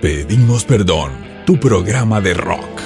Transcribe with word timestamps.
Pedimos 0.00 0.64
Perdón, 0.64 1.10
tu 1.44 1.58
programa 1.58 2.20
de 2.20 2.32
rock. 2.32 2.80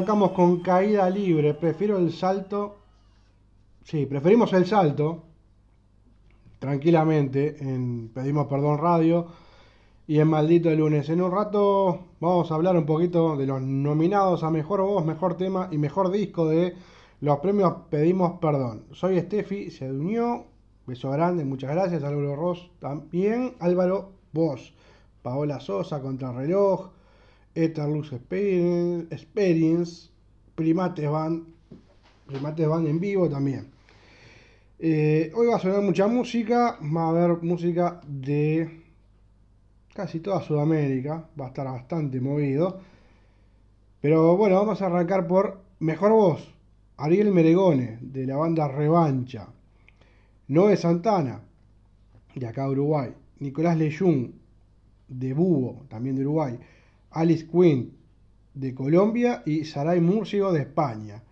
arrancamos 0.00 0.32
con 0.32 0.60
caída 0.60 1.10
libre. 1.10 1.52
Prefiero 1.52 1.98
el 1.98 2.10
salto. 2.10 2.78
Sí, 3.84 4.06
preferimos 4.06 4.50
el 4.54 4.64
salto. 4.64 5.24
Tranquilamente 6.58 7.56
en 7.60 8.08
Pedimos 8.08 8.46
Perdón 8.46 8.78
Radio 8.78 9.26
y 10.06 10.18
en 10.18 10.28
Maldito 10.28 10.70
Lunes. 10.70 11.10
En 11.10 11.20
un 11.20 11.30
rato 11.30 12.06
vamos 12.18 12.50
a 12.50 12.54
hablar 12.54 12.78
un 12.78 12.86
poquito 12.86 13.36
de 13.36 13.46
los 13.46 13.60
nominados 13.60 14.42
a 14.42 14.48
Mejor 14.48 14.80
Voz, 14.80 15.04
Mejor 15.04 15.36
Tema 15.36 15.68
y 15.70 15.76
Mejor 15.76 16.10
Disco 16.10 16.48
de 16.48 16.74
los 17.20 17.38
premios 17.40 17.74
Pedimos 17.90 18.40
Perdón. 18.40 18.84
Soy 18.92 19.20
Steffi, 19.20 19.70
se 19.70 19.90
unió. 19.90 20.46
Beso 20.86 21.10
grande, 21.10 21.44
muchas 21.44 21.72
gracias. 21.72 22.02
Álvaro 22.04 22.36
Ross 22.36 22.70
también. 22.80 23.54
Álvaro 23.60 24.12
Vos. 24.32 24.72
Paola 25.20 25.60
Sosa, 25.60 26.00
Contrarreloj. 26.00 26.99
Etherlux 27.54 28.12
Experience, 28.12 30.10
Primates 30.54 31.10
Band, 31.10 31.46
Primates 32.26 32.68
Band 32.68 32.86
en 32.88 33.00
vivo 33.00 33.28
también. 33.28 33.70
Eh, 34.78 35.30
hoy 35.34 35.46
va 35.48 35.56
a 35.56 35.58
sonar 35.58 35.82
mucha 35.82 36.06
música, 36.06 36.78
va 36.80 37.04
a 37.04 37.08
haber 37.10 37.42
música 37.42 38.00
de 38.06 38.80
casi 39.94 40.20
toda 40.20 40.40
Sudamérica, 40.40 41.28
va 41.38 41.46
a 41.46 41.48
estar 41.48 41.66
bastante 41.66 42.20
movido. 42.20 42.80
Pero 44.00 44.36
bueno, 44.36 44.56
vamos 44.56 44.80
a 44.80 44.86
arrancar 44.86 45.26
por 45.26 45.60
Mejor 45.80 46.12
Voz. 46.12 46.54
Ariel 46.96 47.32
Meregone, 47.32 47.98
de 48.00 48.26
la 48.26 48.36
banda 48.36 48.68
Revancha. 48.68 49.48
Noé 50.48 50.76
Santana, 50.76 51.42
de 52.34 52.46
acá 52.46 52.64
de 52.64 52.70
Uruguay. 52.70 53.14
Nicolás 53.38 53.76
Leyún, 53.76 54.40
de 55.08 55.32
Búho, 55.32 55.84
también 55.88 56.16
de 56.16 56.22
Uruguay. 56.22 56.58
Alice 57.10 57.46
Quinn, 57.46 57.92
de 58.54 58.74
Colombia. 58.74 59.42
Y 59.46 59.64
Saray 59.64 60.00
Murcigo, 60.00 60.52
de 60.52 60.60
España. 60.60 61.22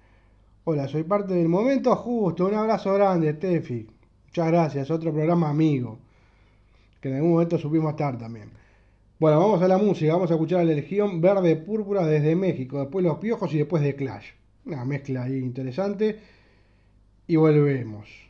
Hola, 0.64 0.88
soy 0.88 1.04
parte 1.04 1.34
del 1.34 1.48
momento 1.48 1.94
justo. 1.96 2.46
Un 2.46 2.54
abrazo 2.54 2.92
grande, 2.94 3.34
Tefi. 3.34 3.86
Muchas 4.26 4.46
gracias. 4.48 4.90
Otro 4.90 5.12
programa 5.12 5.48
amigo. 5.48 5.98
Que 7.00 7.08
en 7.08 7.16
algún 7.16 7.32
momento 7.32 7.58
supimos 7.58 7.90
estar 7.90 8.18
también. 8.18 8.50
Bueno, 9.18 9.40
vamos 9.40 9.62
a 9.62 9.68
la 9.68 9.78
música. 9.78 10.12
Vamos 10.12 10.30
a 10.30 10.34
escuchar 10.34 10.60
a 10.60 10.64
la 10.64 10.74
Legión 10.74 11.20
Verde 11.20 11.56
Púrpura 11.56 12.06
desde 12.06 12.36
México. 12.36 12.80
Después 12.80 13.04
Los 13.04 13.18
Piojos 13.18 13.52
y 13.54 13.58
después 13.58 13.82
de 13.82 13.94
Clash. 13.94 14.26
Una 14.66 14.84
mezcla 14.84 15.24
ahí 15.24 15.38
interesante. 15.38 16.18
Y 17.26 17.36
volvemos. 17.36 18.27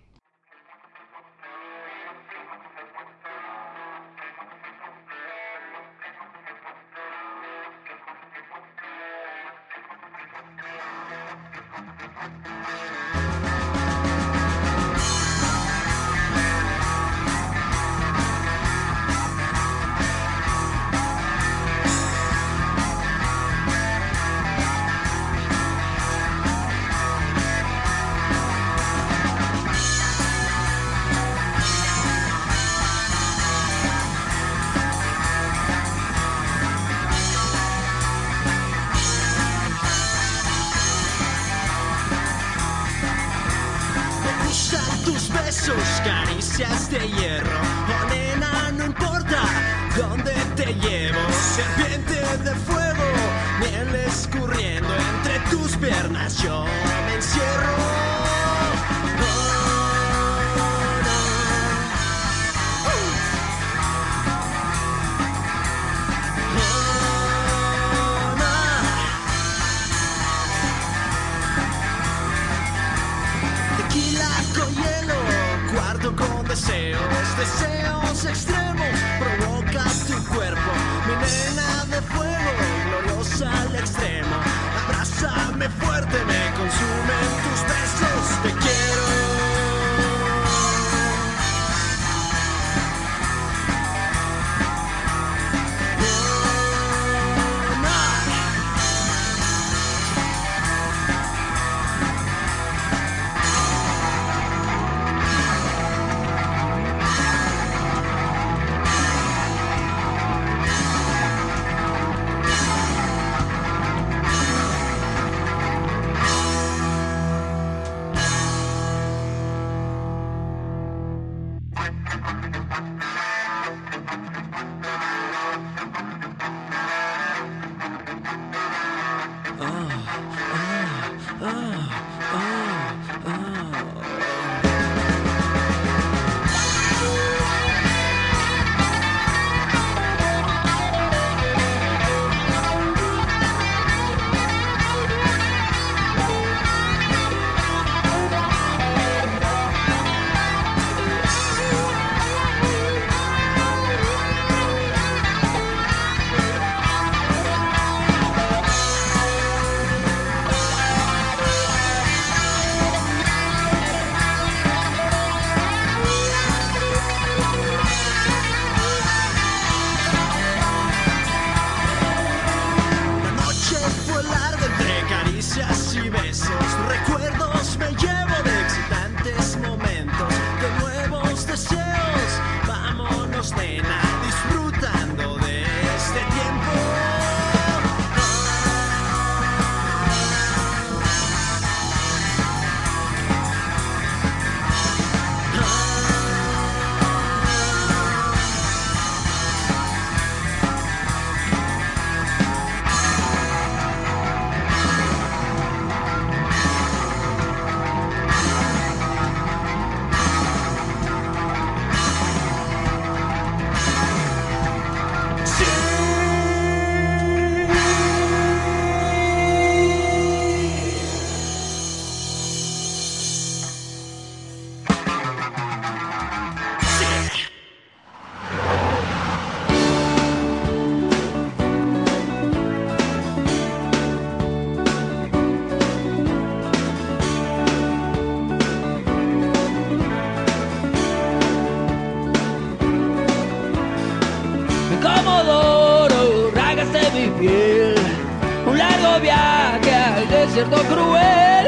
desierto 250.59 250.83
cruel, 250.93 251.67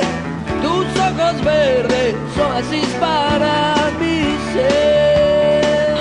tus 0.62 0.86
ojos 1.00 1.44
verdes, 1.44 2.14
oasis 2.38 2.88
para 2.98 3.76
mi 4.00 4.36
ser. 4.52 5.96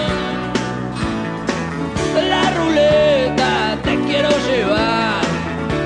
La 2.27 2.49
ruleta 2.51 3.77
te 3.83 3.95
quiero 4.05 4.29
llevar, 4.29 5.21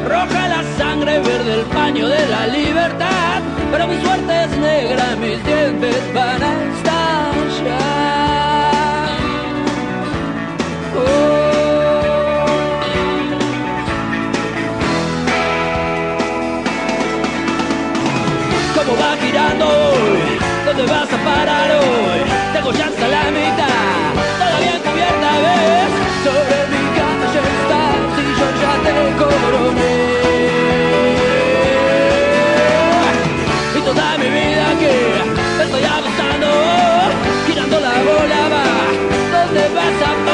roja 0.07 0.47
la 0.47 0.63
sangre, 0.77 1.19
verde 1.19 1.53
el 1.55 1.65
paño 1.65 2.07
de 2.07 2.25
la 2.29 2.47
libertad, 2.47 3.41
pero 3.71 3.87
mi 3.87 4.01
suerte 4.01 4.43
es 4.43 4.57
negra, 4.57 5.15
mis 5.19 5.43
dientes 5.43 6.13
van 6.13 6.41
a 6.41 6.77
estar. 6.77 7.02
mirando 19.33 19.65
hoy? 19.65 20.37
¿Dónde 20.65 20.85
vas 20.85 21.11
a 21.11 21.17
parar 21.17 21.71
hoy? 21.71 22.19
Tengo 22.53 22.71
ya 22.71 22.85
hasta 22.85 23.07
la 23.07 23.23
mitad, 23.31 24.09
todavía 24.39 24.75
encubierta 24.77 25.29
ves 25.43 25.91
Sobre 26.25 26.57
mi 26.71 26.81
casa 26.97 27.25
ya 27.33 27.41
estás 27.53 28.01
y 28.19 28.31
yo 28.39 28.47
ya 28.61 28.73
te 28.85 28.93
coroné 29.21 29.97
Y 33.75 33.79
toda 33.87 34.17
mi 34.21 34.29
vida 34.37 34.65
que 34.81 34.93
estoy 35.63 35.83
apostando 35.83 36.47
Girando 37.47 37.79
la 37.79 37.95
bola 38.07 38.41
va 38.53 38.65
¿Dónde 39.33 39.63
vas 39.75 40.09
a 40.09 40.25
parar? 40.25 40.32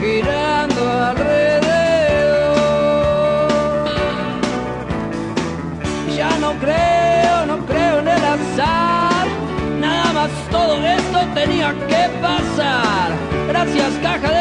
girando 0.00 0.82
alrededor. 1.10 1.46
Ya 6.16 6.30
no 6.38 6.52
creo, 6.54 7.46
no 7.46 7.66
creo 7.66 7.98
en 8.00 8.08
el 8.08 8.24
azar, 8.24 9.26
nada 9.80 10.12
más 10.12 10.30
todo 10.50 10.74
esto 10.86 11.18
tenía 11.34 11.72
que 11.88 12.08
pasar. 12.20 13.10
Gracias 13.48 13.92
caja 14.02 14.30
de 14.32 14.35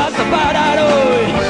passa 0.00 0.22
a 0.22 0.30
parar 0.30 0.78
hoy. 0.78 1.49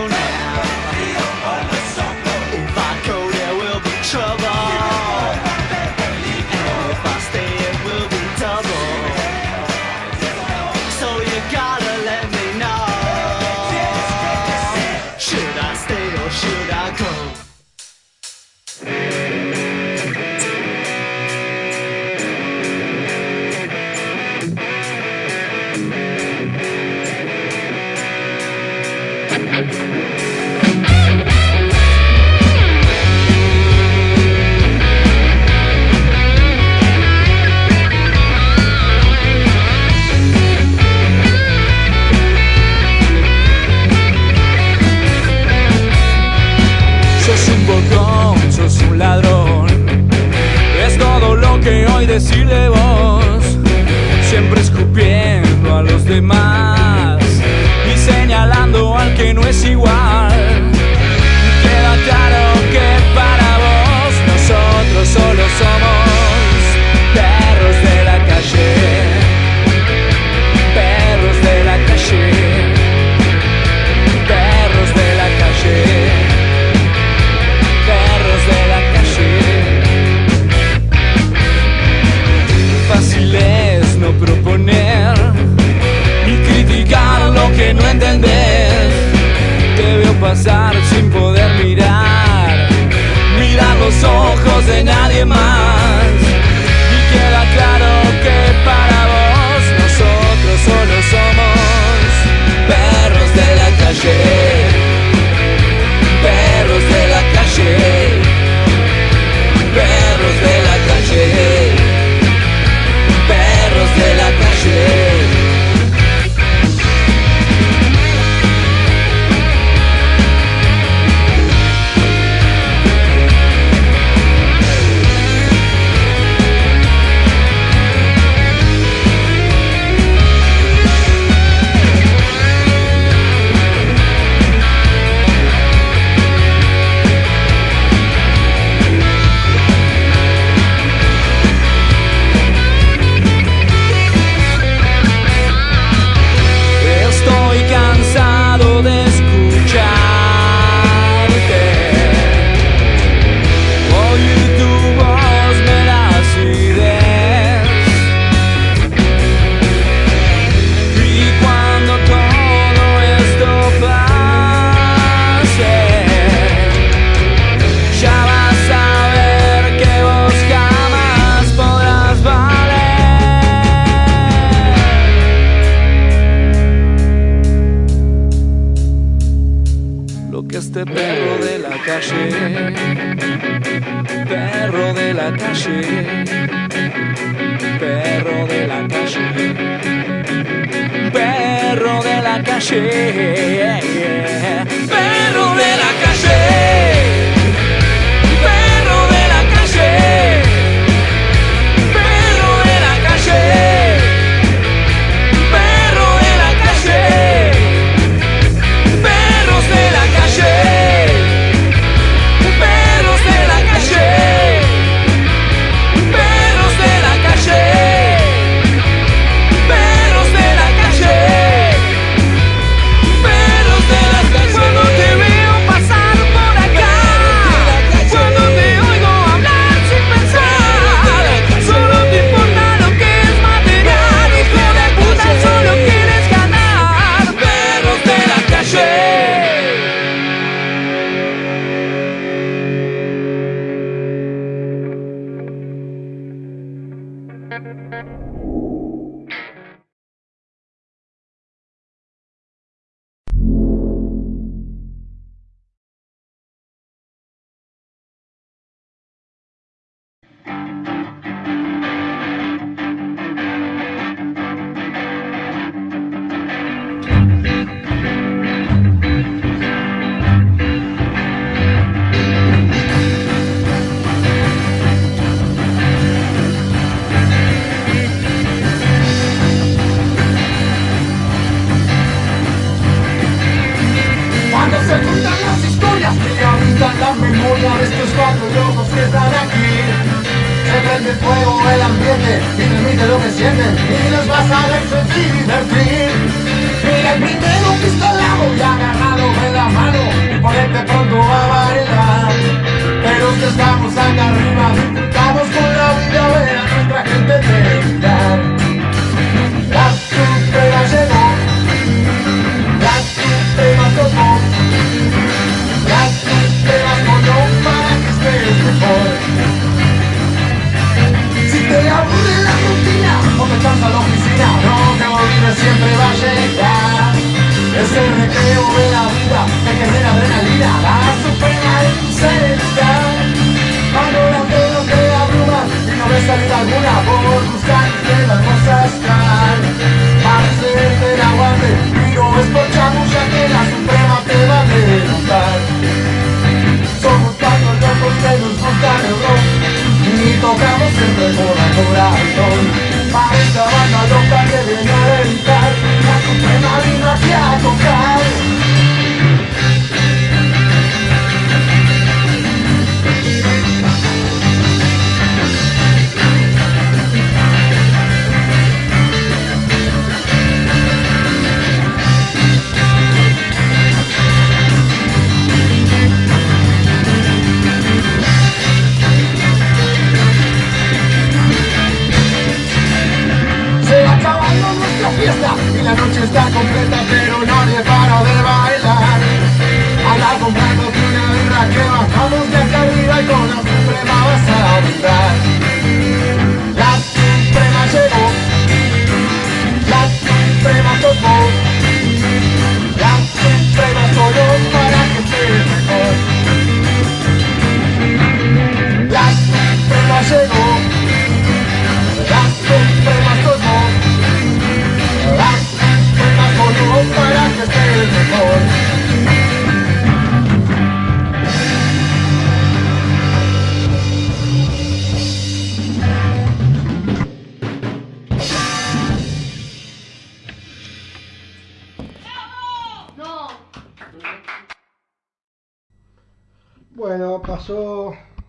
ojos 94.51 94.65
de 94.65 94.83
nadie 94.83 95.25
más. 95.25 95.80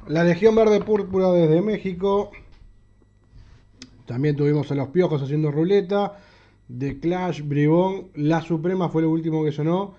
La 0.07 0.25
Legión 0.25 0.55
Verde 0.55 0.81
Púrpura 0.81 1.31
desde 1.33 1.61
México. 1.61 2.31
También 4.07 4.37
tuvimos 4.37 4.70
a 4.70 4.75
los 4.75 4.88
Piojos 4.88 5.22
haciendo 5.22 5.51
ruleta. 5.51 6.18
The 6.79 6.98
Clash, 6.98 7.42
Bribón, 7.42 8.09
La 8.14 8.40
Suprema 8.40 8.88
fue 8.88 9.03
lo 9.03 9.11
último 9.11 9.44
que 9.44 9.53
sonó. 9.53 9.94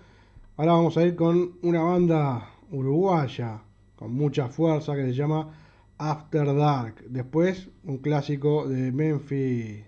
Ahora 0.57 0.73
vamos 0.73 0.97
a 0.97 1.03
ir 1.03 1.15
con 1.15 1.53
una 1.61 1.81
banda 1.83 2.49
uruguaya 2.71 3.61
con 3.95 4.15
mucha 4.15 4.47
fuerza 4.47 4.95
que 4.95 5.03
se 5.03 5.13
llama 5.13 5.53
After 5.99 6.55
Dark. 6.55 7.03
Después 7.07 7.69
un 7.83 7.99
clásico 7.99 8.67
de 8.67 8.91
Memphis, 8.91 9.83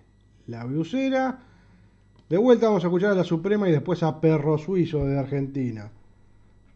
La 0.46 0.64
Blusera. 0.64 1.40
De 2.28 2.38
vuelta 2.38 2.66
vamos 2.66 2.84
a 2.84 2.86
escuchar 2.86 3.10
a 3.10 3.16
La 3.16 3.24
Suprema 3.24 3.68
y 3.68 3.72
después 3.72 4.04
a 4.04 4.20
Perro 4.20 4.56
Suizo 4.56 5.04
de 5.04 5.18
Argentina. 5.18 5.90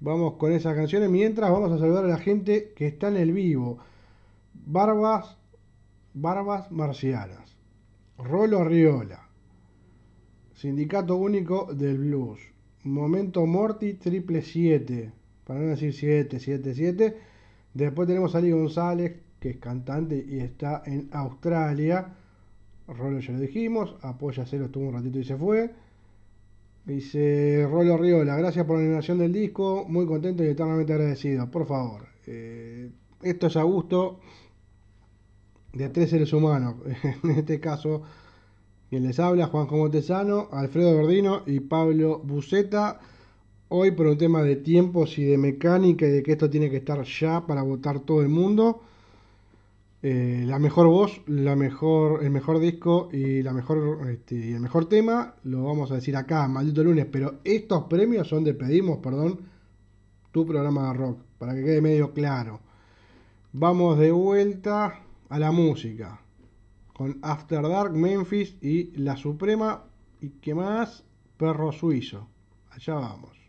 Vamos 0.01 0.35
con 0.35 0.53
esas 0.53 0.75
canciones 0.75 1.11
mientras 1.11 1.51
vamos 1.51 1.71
a 1.73 1.79
saludar 1.79 2.07
a 2.07 2.09
la 2.09 2.17
gente 2.17 2.73
que 2.75 2.87
está 2.87 3.09
en 3.09 3.19
el 3.19 3.33
vivo. 3.33 3.79
Barbas, 4.55 5.37
Barbas 6.15 6.73
Marcianas. 6.73 7.57
Rolo 8.17 8.65
Riola. 8.65 9.29
Sindicato 10.55 11.17
Único 11.17 11.75
del 11.75 11.99
Blues. 11.99 12.41
Momento 12.85 13.45
Morty 13.45 13.95
triple 13.95 14.41
7. 14.41 15.13
Para 15.45 15.61
no 15.61 15.67
decir 15.67 15.93
7, 15.93 16.41
7, 16.41 16.75
7. 16.75 17.17
Después 17.75 18.09
tenemos 18.09 18.35
a 18.35 18.39
Ali 18.39 18.53
González, 18.53 19.21
que 19.39 19.51
es 19.51 19.57
cantante 19.59 20.25
y 20.27 20.39
está 20.41 20.83
en 20.87 21.11
Australia. 21.13 22.15
Rolo 22.89 23.21
ya 23.21 23.35
lo 23.35 23.41
dijimos. 23.41 23.97
Apoya 24.01 24.47
Cero 24.47 24.65
estuvo 24.65 24.89
un 24.89 24.95
ratito 24.95 25.19
y 25.19 25.25
se 25.25 25.37
fue. 25.37 25.71
Dice 26.91 27.69
Rolo 27.71 27.97
Riola, 27.97 28.37
gracias 28.37 28.67
por 28.67 28.77
la 28.77 28.83
animación 28.83 29.19
del 29.19 29.33
disco, 29.33 29.85
muy 29.89 30.07
contento 30.07 30.43
y 30.43 30.49
eternamente 30.49 30.93
agradecido. 30.93 31.49
Por 31.49 31.65
favor, 31.65 32.09
eh, 32.27 32.91
esto 33.23 33.47
es 33.47 33.57
a 33.57 33.63
gusto 33.63 34.19
de 35.73 35.89
tres 35.91 36.11
seres 36.11 36.33
humanos. 36.33 36.75
En 37.23 37.31
este 37.31 37.61
caso, 37.61 38.03
quien 38.89 39.05
les 39.05 39.21
habla, 39.21 39.47
Juanjo 39.47 39.77
Montesano, 39.77 40.49
Alfredo 40.51 40.97
Verdino 40.97 41.45
y 41.47 41.61
Pablo 41.61 42.19
Buceta. 42.25 42.99
Hoy 43.69 43.93
por 43.93 44.09
un 44.09 44.19
tema 44.19 44.43
de 44.43 44.57
tiempos 44.57 45.17
y 45.17 45.23
de 45.23 45.39
mecánica 45.39 46.07
y 46.07 46.11
de 46.11 46.25
que 46.25 46.33
esto 46.33 46.51
tiene 46.51 46.71
que 46.71 46.79
estar 46.79 47.05
ya 47.05 47.47
para 47.47 47.63
votar 47.63 48.01
todo 48.01 48.21
el 48.21 48.31
mundo. 48.31 48.83
Eh, 50.03 50.45
la 50.47 50.59
mejor 50.59 50.87
voz, 50.87 51.21
la 51.27 51.57
mejor, 51.57 52.25
el 52.25 52.31
mejor 52.31 52.59
disco 52.59 53.11
y 53.13 53.43
la 53.43 53.53
mejor 53.53 54.09
este, 54.11 54.53
el 54.53 54.61
mejor 54.61 54.89
tema 54.89 55.35
lo 55.45 55.65
vamos 55.65 55.91
a 55.91 55.97
decir 55.97 56.17
acá, 56.17 56.49
maldito 56.49 56.83
lunes, 56.83 57.07
pero 57.13 57.41
estos 57.45 57.85
premios 57.85 58.27
son 58.27 58.43
de 58.43 58.55
pedimos, 58.55 58.99
perdón, 58.99 59.41
tu 60.33 60.47
programa 60.47 60.89
de 60.89 60.95
rock, 60.95 61.19
para 61.39 61.55
que 61.55 61.65
quede 61.65 61.83
medio 61.83 62.15
claro. 62.15 62.61
Vamos 63.53 63.99
de 63.99 64.11
vuelta 64.11 65.01
a 65.29 65.39
la 65.39 65.53
música 65.53 66.21
con 66.95 67.19
After 67.23 67.63
Dark, 67.63 67.93
Memphis 67.93 68.57
y 68.63 68.93
La 68.99 69.17
Suprema 69.17 69.85
y 70.21 70.31
qué 70.41 70.55
más, 70.55 71.05
Perro 71.37 71.73
Suizo. 71.73 72.29
Allá 72.71 72.95
vamos. 72.95 73.40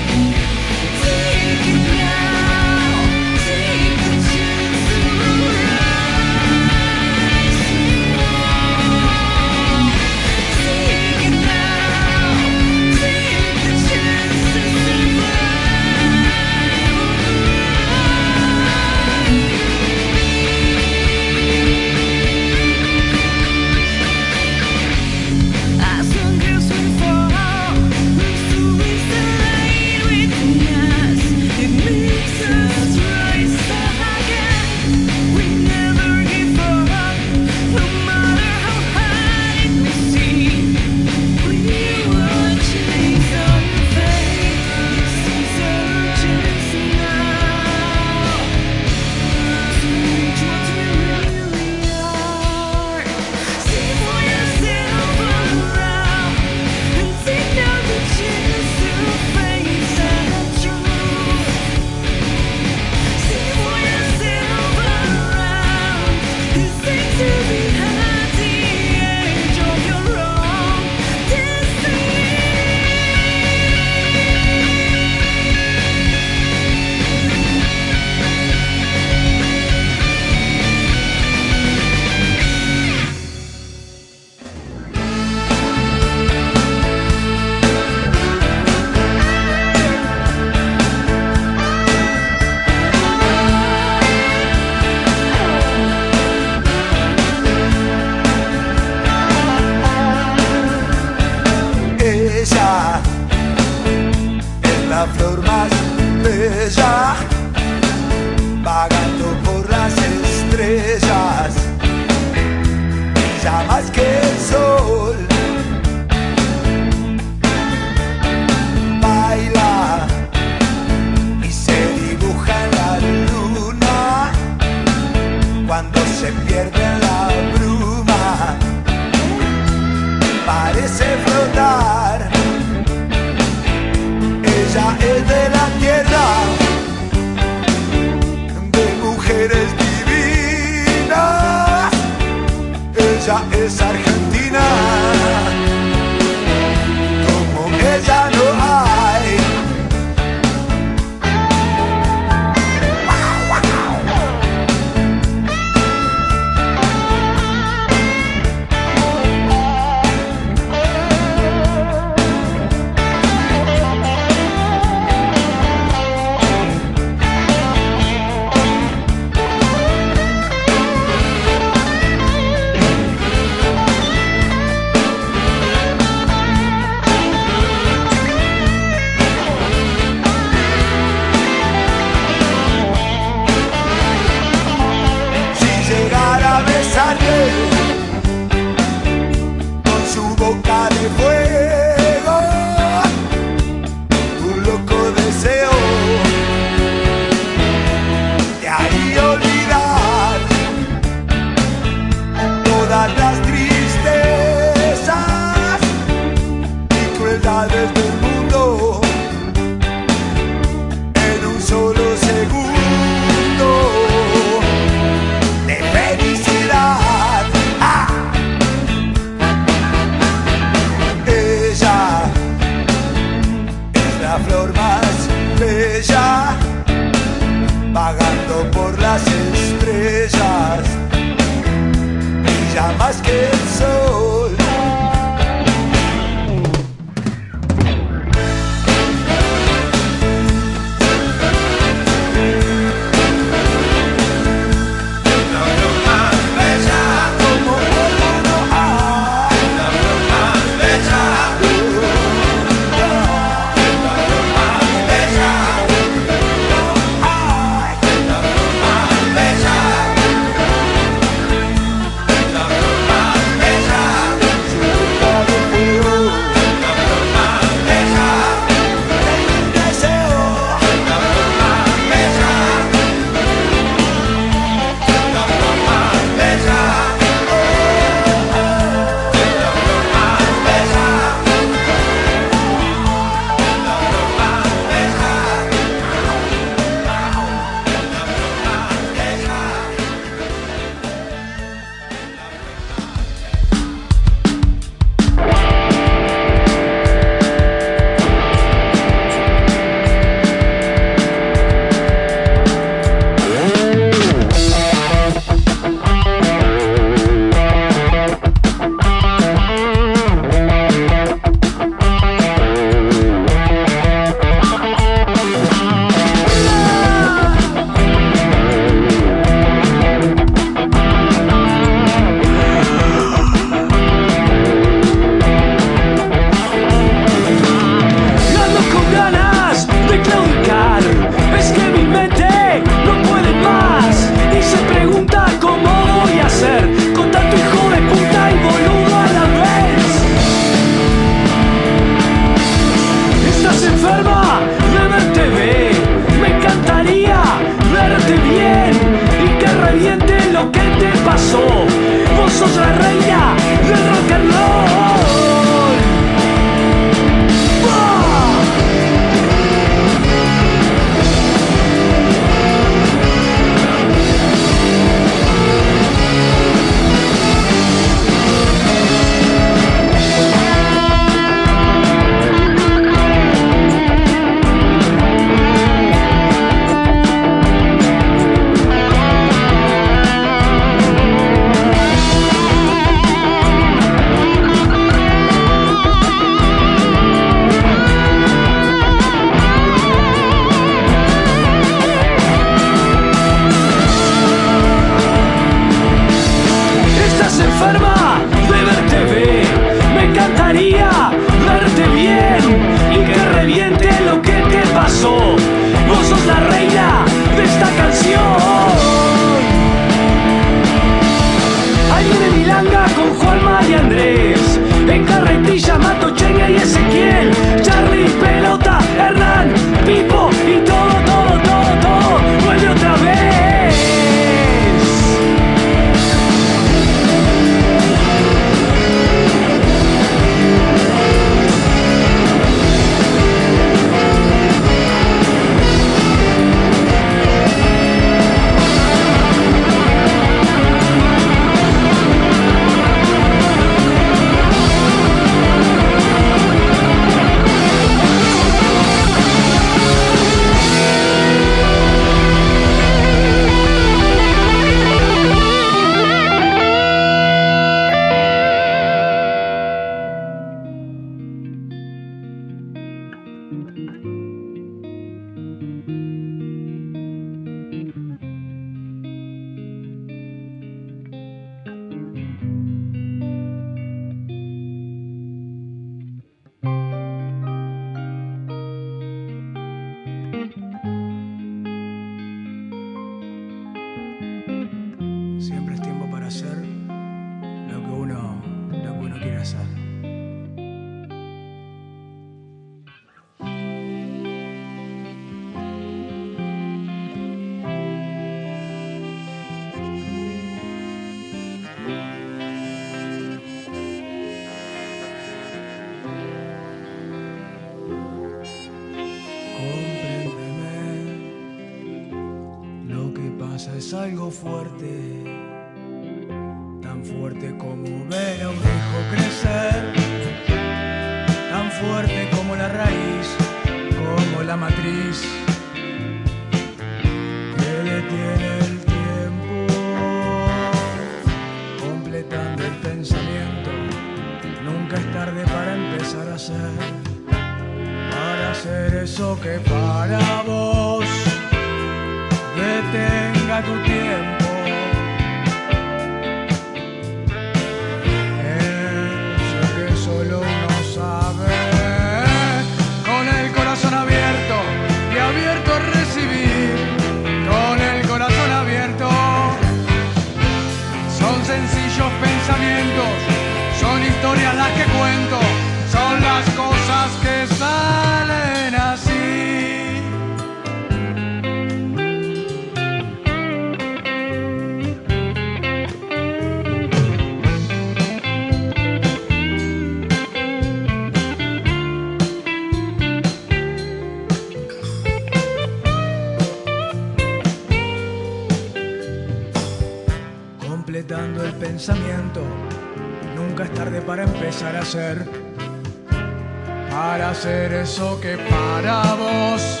Para 597.10 597.50
hacer 597.50 597.92
eso 597.92 598.40
que 598.40 598.56
para 598.56 599.34
vos 599.34 600.00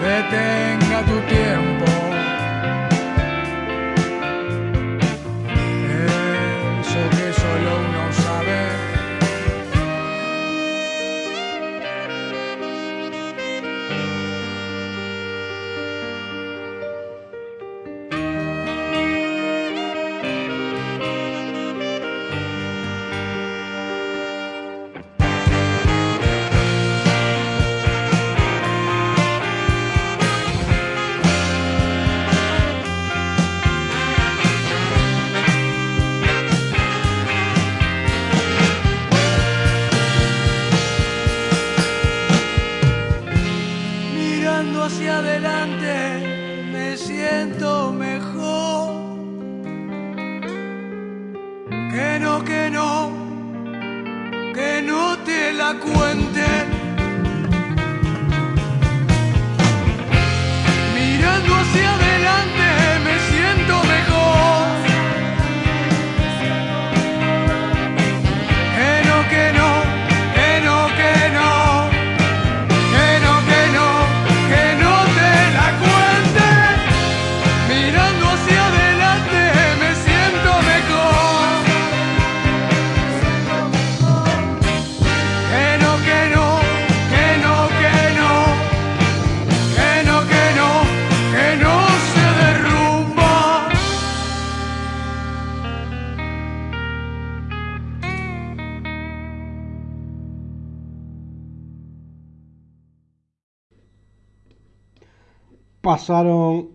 detenga 0.00 1.02
tu 1.04 1.20
tiempo. 1.26 1.77
Pasaron 105.98 106.70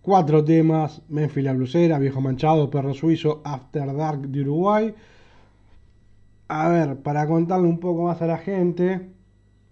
cuatro 0.00 0.42
temas: 0.42 1.02
Memphis 1.10 1.44
la 1.44 1.52
Blusera, 1.52 1.98
Viejo 1.98 2.22
Manchado, 2.22 2.70
Perro 2.70 2.94
Suizo, 2.94 3.42
After 3.44 3.94
Dark 3.94 4.28
de 4.28 4.40
Uruguay. 4.40 4.94
A 6.48 6.68
ver, 6.70 7.02
para 7.02 7.26
contarle 7.26 7.68
un 7.68 7.78
poco 7.78 8.04
más 8.04 8.22
a 8.22 8.26
la 8.26 8.38
gente, 8.38 9.10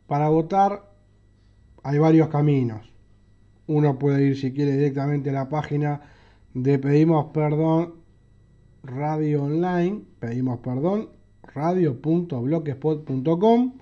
para 0.06 0.28
votar 0.28 0.90
hay 1.82 1.96
varios 1.96 2.28
caminos. 2.28 2.92
Uno 3.66 3.98
puede 3.98 4.26
ir 4.26 4.36
si 4.36 4.52
quiere 4.52 4.72
directamente 4.72 5.30
a 5.30 5.32
la 5.32 5.48
página 5.48 6.02
de 6.52 6.78
Pedimos 6.78 7.28
Perdón 7.32 7.94
Radio 8.82 9.44
Online, 9.44 10.02
pedimos 10.20 10.58
perdón, 10.58 11.08
radio.blogspot.com. 11.54 13.72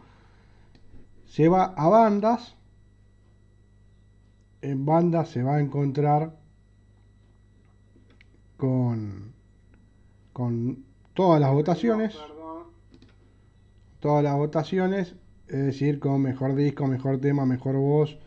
Se 1.25 1.49
va 1.49 1.65
a 1.65 1.89
bandas, 1.89 2.55
en 4.63 4.87
banda 4.87 5.25
se 5.25 5.43
va 5.43 5.57
a 5.57 5.61
encontrar 5.61 6.37
con, 8.57 9.33
con 10.33 10.85
todas 11.15 11.41
las 11.41 11.53
votaciones. 11.53 12.17
Todas 13.99 14.25
las 14.25 14.37
votaciones, 14.37 15.15
es 15.49 15.67
decir, 15.67 15.99
con 16.01 16.23
mejor 16.23 16.55
disco, 16.55 16.87
mejor 16.87 17.21
tema, 17.21 17.45
mejor 17.45 17.77
voz, 17.77 18.19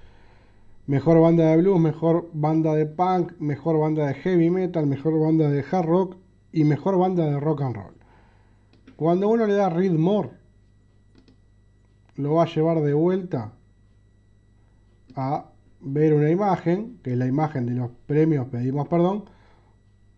mejor 0.87 1.19
banda 1.19 1.47
de 1.51 1.57
blues, 1.57 1.79
mejor 1.79 2.29
banda 2.33 2.73
de 2.75 2.85
punk, 2.85 3.33
mejor 3.39 3.79
banda 3.79 4.07
de 4.07 4.13
heavy 4.13 4.49
metal, 4.49 4.85
mejor 4.87 5.19
banda 5.19 5.49
de 5.49 5.63
hard 5.69 5.85
rock 5.85 6.17
y 6.51 6.63
mejor 6.63 6.97
banda 6.97 7.25
de 7.25 7.39
rock 7.39 7.61
and 7.61 7.75
roll. 7.75 7.93
Cuando 8.95 9.27
uno 9.27 9.45
le 9.45 9.53
da 9.53 9.69
read 9.69 9.91
more, 9.91 10.29
lo 12.15 12.35
va 12.35 12.43
a 12.43 12.47
llevar 12.47 12.81
de 12.81 12.93
vuelta 12.93 13.51
a 15.15 15.49
ver 15.85 16.13
una 16.13 16.29
imagen, 16.31 16.99
que 17.03 17.13
es 17.13 17.17
la 17.17 17.27
imagen 17.27 17.67
de 17.67 17.73
los 17.75 17.91
premios 18.07 18.47
Pedimos 18.47 18.87
Perdón, 18.87 19.25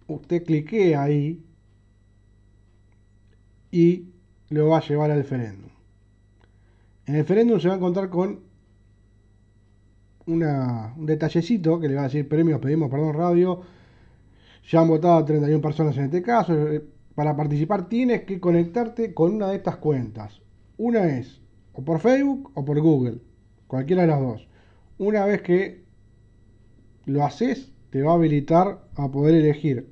usted 0.07 0.43
cliquea 0.43 1.03
ahí 1.03 1.45
y 3.69 4.05
lo 4.49 4.69
va 4.69 4.77
a 4.77 4.81
llevar 4.81 5.11
al 5.11 5.17
referéndum. 5.17 5.69
En 7.05 7.15
el 7.15 7.21
referéndum 7.21 7.59
se 7.59 7.67
va 7.67 7.73
a 7.73 7.77
encontrar 7.77 8.09
con 8.09 8.39
una, 10.25 10.93
un 10.97 11.05
detallecito 11.05 11.79
que 11.79 11.89
le 11.89 11.95
va 11.95 12.01
a 12.01 12.05
decir 12.05 12.27
premios 12.27 12.61
Pedimos 12.61 12.89
Perdón 12.89 13.13
Radio. 13.13 13.61
Ya 14.69 14.81
han 14.81 14.87
votado 14.87 15.23
31 15.23 15.61
personas 15.61 15.97
en 15.97 16.05
este 16.05 16.21
caso. 16.21 16.53
Para 17.13 17.35
participar 17.35 17.89
tienes 17.89 18.23
que 18.23 18.39
conectarte 18.39 19.13
con 19.13 19.35
una 19.35 19.49
de 19.49 19.57
estas 19.57 19.77
cuentas. 19.77 20.41
Una 20.77 21.07
es 21.17 21.41
o 21.73 21.83
por 21.83 21.99
Facebook 21.99 22.51
o 22.53 22.63
por 22.63 22.79
Google. 22.79 23.19
Cualquiera 23.67 24.03
de 24.03 24.07
las 24.07 24.21
dos. 24.21 24.47
Una 24.97 25.25
vez 25.25 25.41
que 25.41 25.85
lo 27.05 27.23
haces, 27.23 27.71
te 27.89 28.01
va 28.01 28.11
a 28.11 28.15
habilitar 28.15 28.83
a 28.95 29.09
poder 29.09 29.35
elegir 29.35 29.89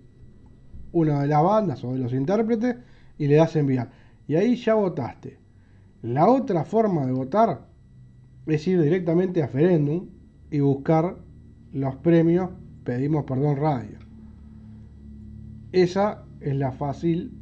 una 0.91 1.21
de 1.21 1.27
las 1.27 1.43
bandas 1.43 1.83
o 1.83 1.93
de 1.93 1.99
los 1.99 2.13
intérpretes 2.13 2.77
y 3.17 3.27
le 3.27 3.35
das 3.35 3.55
enviar. 3.55 3.91
Y 4.27 4.35
ahí 4.35 4.55
ya 4.55 4.73
votaste. 4.73 5.37
La 6.01 6.27
otra 6.29 6.65
forma 6.65 7.05
de 7.05 7.11
votar 7.11 7.67
es 8.47 8.67
ir 8.67 8.81
directamente 8.81 9.43
a 9.43 9.47
Ferendum 9.47 10.09
y 10.51 10.59
buscar 10.59 11.17
los 11.73 11.95
premios 11.97 12.49
Pedimos 12.83 13.25
Perdón 13.25 13.57
Radio. 13.57 13.97
Esa 15.71 16.23
es 16.39 16.55
la 16.55 16.71
fácil, 16.71 17.33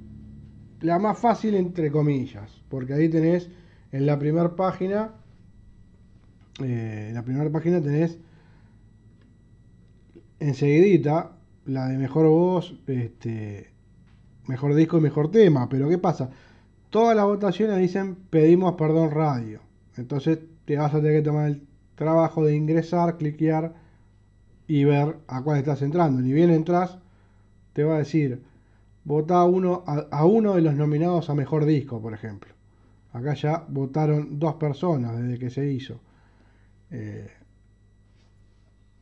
la 0.80 0.98
más 0.98 1.20
fácil 1.20 1.56
entre 1.56 1.92
comillas, 1.92 2.64
porque 2.70 2.94
ahí 2.94 3.10
tenés 3.10 3.50
en 3.92 4.06
la 4.06 4.18
primera 4.18 4.56
página, 4.56 5.12
eh, 6.62 7.08
en 7.10 7.16
la 7.16 7.24
primera 7.24 7.50
página 7.50 7.82
tenés 7.82 8.20
enseguidita 10.40 11.32
la 11.66 11.88
de 11.88 11.98
mejor 11.98 12.28
voz, 12.28 12.76
este, 12.88 13.72
mejor 14.48 14.76
disco 14.76 14.98
y 14.98 15.02
mejor 15.02 15.32
tema. 15.32 15.70
Pero 15.70 15.90
¿qué 15.90 15.98
pasa? 15.98 16.30
Todas 16.90 17.16
las 17.16 17.26
votaciones 17.26 17.80
dicen 17.80 18.16
pedimos 18.30 18.76
perdón 18.76 19.12
radio. 19.12 19.62
Entonces 19.98 20.40
te 20.66 20.78
vas 20.78 20.94
a 20.94 20.98
tener 21.02 21.22
que 21.22 21.30
tomar 21.30 21.48
el 21.48 21.64
trabajo 21.96 22.46
de 22.46 22.56
ingresar, 22.56 23.18
cliquear 23.18 23.74
y 24.68 24.84
ver 24.84 25.18
a 25.28 25.42
cuál 25.42 25.60
estás 25.60 25.82
entrando. 25.82 26.22
Ni 26.22 26.34
bien 26.34 26.50
entras, 26.50 26.98
te 27.74 27.84
va 27.84 27.96
a 27.96 28.00
decir, 28.00 28.44
vota 29.04 29.44
uno, 29.44 29.84
a 29.86 30.26
uno 30.26 30.56
de 30.56 30.62
los 30.62 30.76
nominados 30.76 31.30
a 31.30 31.36
mejor 31.36 31.66
disco, 31.66 32.02
por 32.02 32.14
ejemplo. 32.14 32.54
Acá 33.12 33.34
ya 33.36 33.66
votaron 33.68 34.40
dos 34.40 34.56
personas 34.56 35.18
desde 35.18 35.38
que 35.38 35.50
se 35.50 35.72
hizo. 35.72 36.00
Eh, 36.94 37.28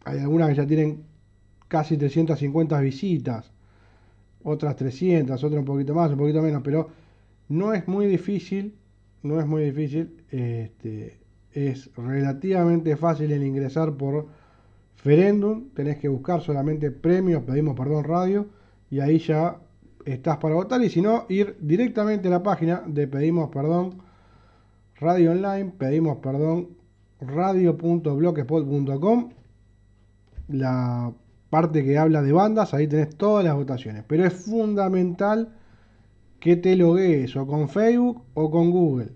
hay 0.05 0.19
algunas 0.19 0.49
que 0.49 0.55
ya 0.55 0.65
tienen 0.65 1.03
casi 1.67 1.97
350 1.97 2.79
visitas, 2.79 3.51
otras 4.43 4.75
300, 4.75 5.43
otras 5.43 5.59
un 5.59 5.65
poquito 5.65 5.93
más, 5.93 6.11
un 6.11 6.17
poquito 6.17 6.41
menos, 6.41 6.61
pero 6.63 6.89
no 7.49 7.73
es 7.73 7.87
muy 7.87 8.07
difícil, 8.07 8.75
no 9.23 9.39
es 9.39 9.45
muy 9.45 9.63
difícil, 9.63 10.23
este, 10.31 11.19
es 11.53 11.89
relativamente 11.95 12.95
fácil 12.95 13.31
el 13.31 13.43
ingresar 13.43 13.93
por 13.93 14.27
Ferendum, 14.95 15.69
tenés 15.73 15.97
que 15.97 16.07
buscar 16.07 16.41
solamente 16.41 16.91
premios, 16.91 17.43
pedimos 17.43 17.75
perdón 17.77 18.05
radio, 18.05 18.47
y 18.89 18.99
ahí 18.99 19.19
ya 19.19 19.59
estás 20.05 20.37
para 20.37 20.55
votar, 20.55 20.81
y 20.81 20.89
si 20.89 21.01
no, 21.01 21.25
ir 21.29 21.57
directamente 21.59 22.29
a 22.29 22.31
la 22.31 22.43
página 22.43 22.83
de 22.85 23.07
pedimos 23.07 23.49
perdón 23.49 24.01
radio 24.95 25.31
online, 25.31 25.73
pedimos 25.77 26.17
perdón 26.17 26.80
radio.blogspot.com, 27.21 29.29
la 30.49 31.11
parte 31.49 31.83
que 31.83 31.97
habla 31.97 32.21
de 32.21 32.31
bandas, 32.31 32.73
ahí 32.73 32.87
tenés 32.87 33.15
todas 33.15 33.45
las 33.45 33.55
votaciones, 33.55 34.03
pero 34.07 34.25
es 34.25 34.33
fundamental 34.33 35.53
que 36.39 36.55
te 36.55 36.75
loguees 36.75 37.35
o 37.35 37.45
con 37.45 37.69
Facebook 37.69 38.23
o 38.33 38.49
con 38.49 38.71
Google. 38.71 39.09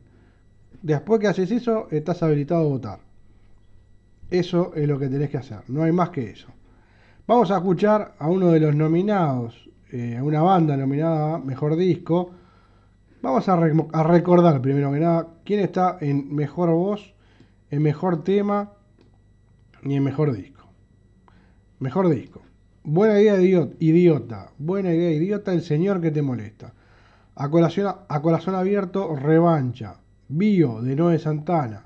Después 0.81 1.19
que 1.19 1.27
haces 1.27 1.51
eso, 1.51 1.87
estás 1.89 2.21
habilitado 2.21 2.61
a 2.61 2.69
votar. 2.69 2.99
Eso 4.29 4.71
es 4.75 4.87
lo 4.87 4.99
que 4.99 5.07
tenés 5.07 5.29
que 5.29 5.37
hacer, 5.37 5.59
no 5.67 5.83
hay 5.83 5.91
más 5.91 6.09
que 6.09 6.29
eso. 6.29 6.47
Vamos 7.27 7.49
a 7.49 7.57
escuchar 7.57 8.13
a 8.19 8.29
uno 8.29 8.51
de 8.51 8.59
los 8.59 8.75
nominados, 8.75 9.67
eh, 9.91 10.17
a 10.17 10.23
una 10.23 10.43
banda 10.43 10.77
nominada 10.77 11.39
Mejor 11.39 11.75
Disco. 11.75 12.31
Vamos 13.23 13.49
a, 13.49 13.53
a 13.53 14.03
recordar 14.03 14.61
primero 14.61 14.91
que 14.91 14.99
nada 14.99 15.27
quién 15.43 15.61
está 15.61 15.97
en 16.01 16.35
Mejor 16.35 16.69
Voz, 16.69 17.14
en 17.71 17.81
Mejor 17.81 18.23
Tema 18.23 18.71
y 19.83 19.95
en 19.95 20.03
Mejor 20.03 20.33
Disco. 20.33 20.67
Mejor 21.79 22.09
disco. 22.09 22.41
Buena 22.83 23.19
idea, 23.19 23.37
idiot- 23.39 23.75
idiota. 23.79 24.51
Buena 24.57 24.93
idea, 24.93 25.11
idiota, 25.11 25.53
el 25.53 25.61
señor 25.61 26.01
que 26.01 26.11
te 26.11 26.21
molesta. 26.21 26.73
A 27.35 27.49
corazón, 27.49 27.95
a 28.07 28.21
corazón 28.21 28.55
abierto, 28.55 29.15
revancha. 29.15 29.97
Bio, 30.27 30.81
de 30.81 30.95
Noé 30.95 31.19
Santana. 31.19 31.85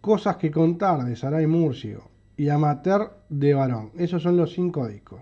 Cosas 0.00 0.36
que 0.36 0.50
contar, 0.50 1.04
de 1.04 1.16
Saray 1.16 1.46
Murcio. 1.46 2.10
Y 2.36 2.48
Amateur, 2.48 3.12
de 3.28 3.54
Varón. 3.54 3.92
Esos 3.96 4.22
son 4.22 4.36
los 4.36 4.52
cinco 4.52 4.88
discos. 4.88 5.20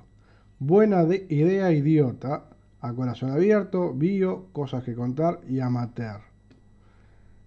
Buena 0.59 1.05
de- 1.05 1.27
idea, 1.29 1.71
idiota. 1.73 2.45
A 2.81 2.93
corazón 2.95 3.31
abierto, 3.31 3.93
Bio, 3.93 4.47
Cosas 4.53 4.83
que 4.85 4.95
contar 4.95 5.41
y 5.49 5.61
Amateur. 5.61 6.21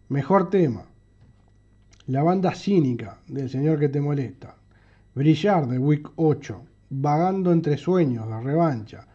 Mejor 0.09 0.49
tema. 0.49 0.85
La 2.07 2.21
banda 2.21 2.53
cínica, 2.53 3.17
del 3.27 3.49
señor 3.49 3.79
que 3.79 3.89
te 3.89 3.99
molesta. 3.99 4.55
Brillar 5.15 5.67
de 5.67 5.79
Week 5.79 6.07
8, 6.17 6.61
Vagando 6.91 7.51
entre 7.51 7.77
sueños 7.77 8.27
de 8.27 8.41
Revancha, 8.41 9.07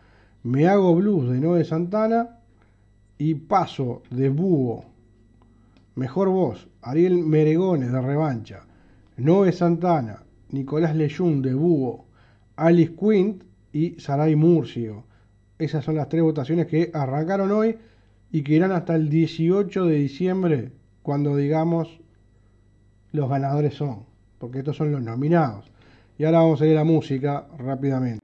Me 0.43 0.67
hago 0.67 0.97
blues 0.97 1.31
de 1.31 1.39
Noé 1.39 1.65
Santana 1.65 2.41
y 3.17 3.37
Paso 3.37 4.03
de 4.11 4.29
Búho. 4.29 4.87
Mejor 5.95 6.31
voz, 6.31 6.67
Ariel 6.83 7.19
Meregones 7.19 7.93
de 7.93 8.01
Revancha, 8.01 8.67
Noé 9.19 9.53
Santana, 9.53 10.25
Nicolás 10.51 10.97
Leyún 10.97 11.43
de 11.43 11.55
Búho, 11.55 12.07
Alice 12.57 12.97
Quint 12.97 13.45
y 13.73 14.01
Saray 14.01 14.35
Murcio. 14.35 15.05
Esas 15.61 15.85
son 15.85 15.95
las 15.95 16.09
tres 16.09 16.25
votaciones 16.25 16.67
que 16.67 16.91
arrancaron 16.93 17.53
hoy 17.53 17.77
y 18.33 18.43
que 18.43 18.55
irán 18.55 18.73
hasta 18.73 18.97
el 18.97 19.09
18 19.09 19.87
de 19.87 19.95
diciembre 19.95 20.73
cuando 21.03 21.37
digamos 21.37 22.01
los 23.13 23.29
ganadores 23.29 23.75
son, 23.75 24.05
porque 24.39 24.59
estos 24.59 24.77
son 24.77 24.93
los 24.93 25.03
nominados. 25.03 25.71
Y 26.19 26.25
ahora 26.25 26.39
vamos 26.39 26.61
a 26.61 26.67
ir 26.67 26.73
a 26.73 26.81
la 26.81 26.85
música 26.85 27.47
rápidamente. 27.59 28.20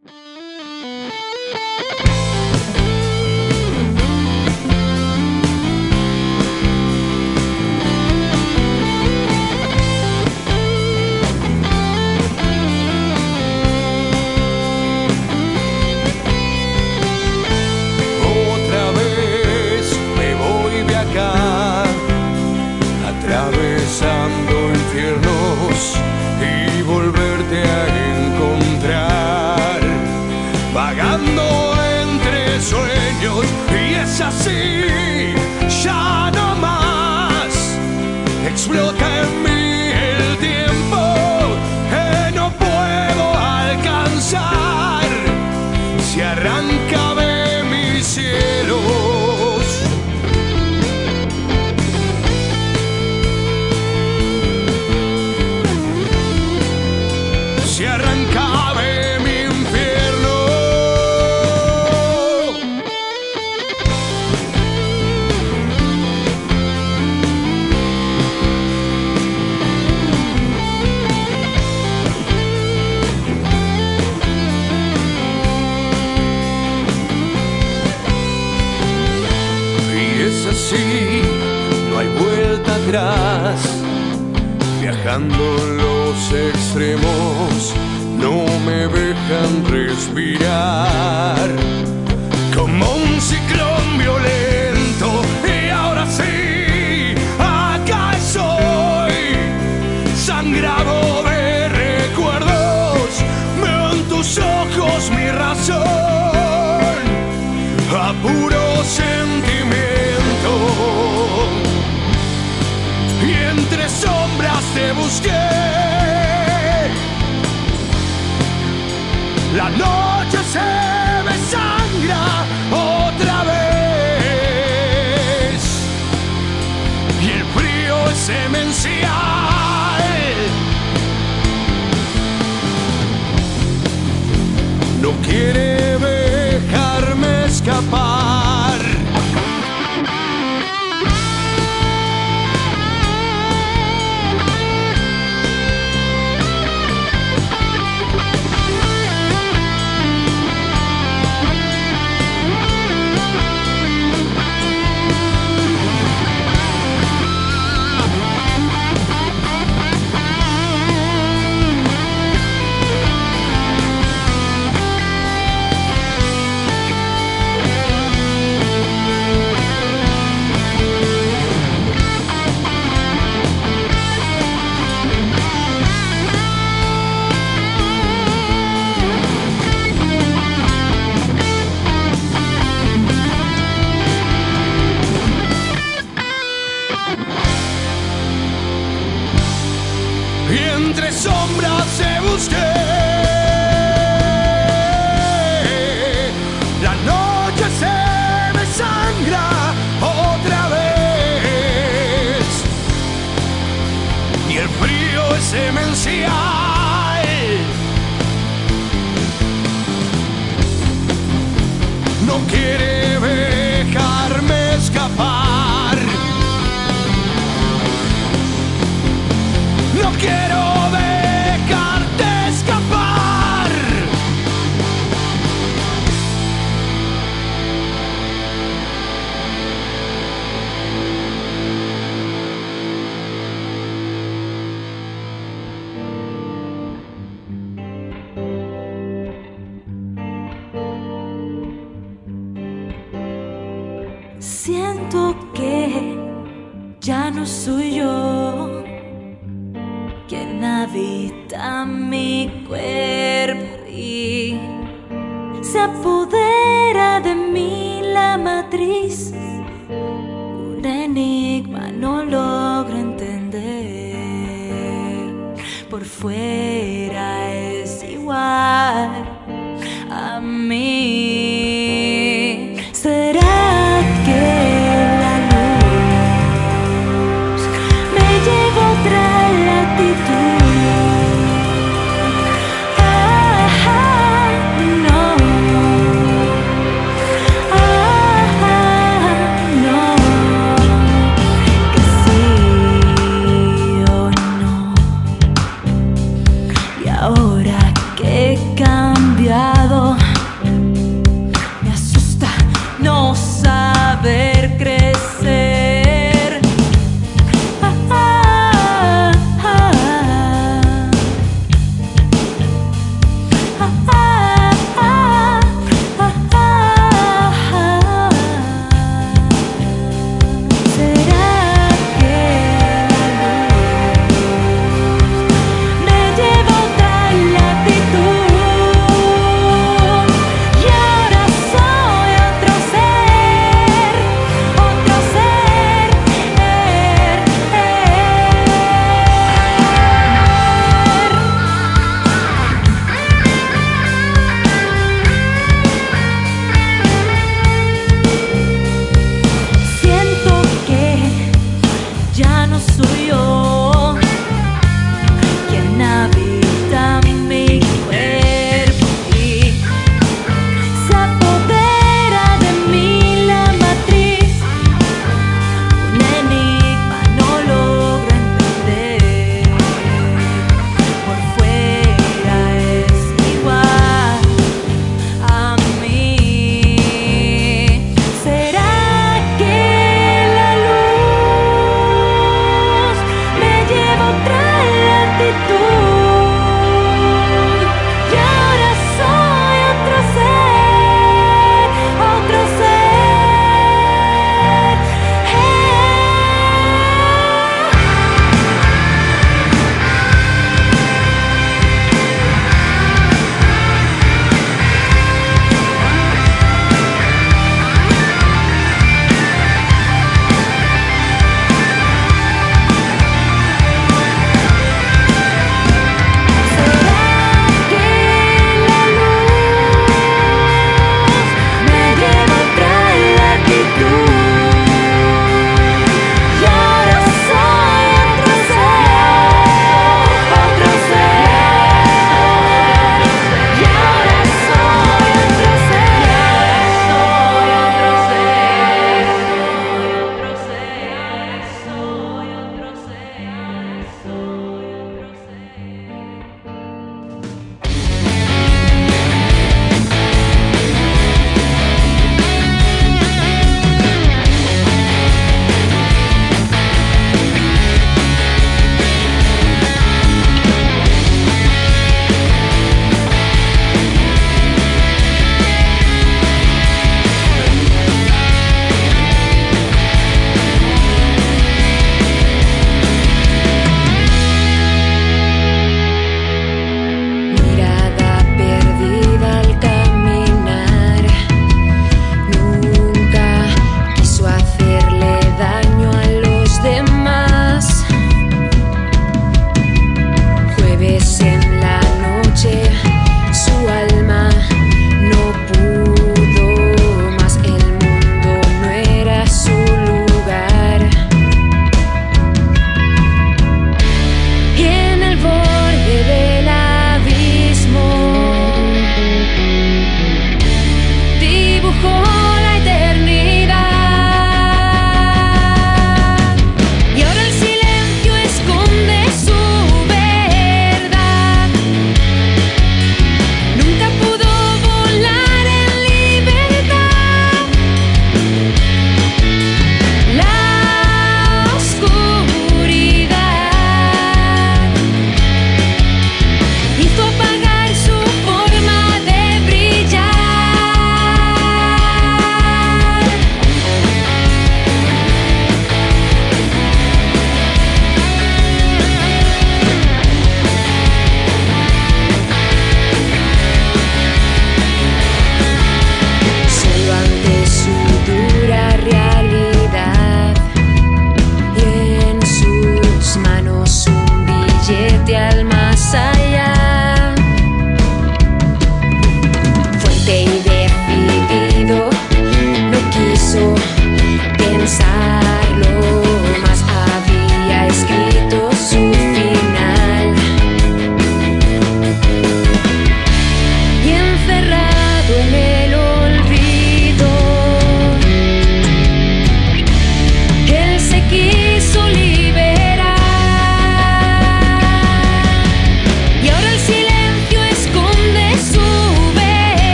A 108.07 108.15
puro 108.23 108.56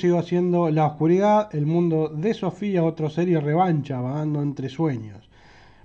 Murcigo 0.00 0.18
haciendo 0.18 0.70
La 0.70 0.86
Oscuridad, 0.86 1.54
El 1.54 1.66
Mundo 1.66 2.08
de 2.08 2.32
Sofía, 2.32 2.82
otra 2.82 3.10
serie 3.10 3.38
revancha, 3.38 4.00
vagando 4.00 4.40
entre 4.40 4.70
sueños. 4.70 5.28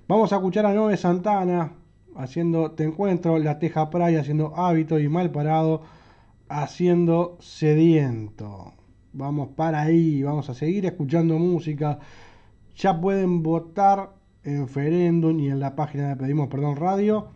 Vamos 0.08 0.32
a 0.32 0.36
escuchar 0.36 0.64
a 0.64 0.72
Nove 0.72 0.96
Santana 0.96 1.74
haciendo 2.16 2.70
Te 2.70 2.84
Encuentro, 2.84 3.38
La 3.38 3.58
Teja 3.58 3.90
Praya 3.90 4.20
haciendo 4.20 4.56
Hábito 4.56 4.98
y 4.98 5.06
Mal 5.10 5.30
Parado 5.32 5.82
haciendo 6.48 7.36
Sediento. 7.40 8.72
Vamos 9.12 9.50
para 9.54 9.82
ahí, 9.82 10.22
vamos 10.22 10.48
a 10.48 10.54
seguir 10.54 10.86
escuchando 10.86 11.38
música. 11.38 11.98
Ya 12.74 12.98
pueden 12.98 13.42
votar 13.42 14.14
en 14.44 14.66
Ferendum 14.66 15.38
y 15.40 15.50
en 15.50 15.60
la 15.60 15.76
página 15.76 16.08
de 16.08 16.16
Pedimos 16.16 16.48
Perdón 16.48 16.76
Radio. 16.76 17.28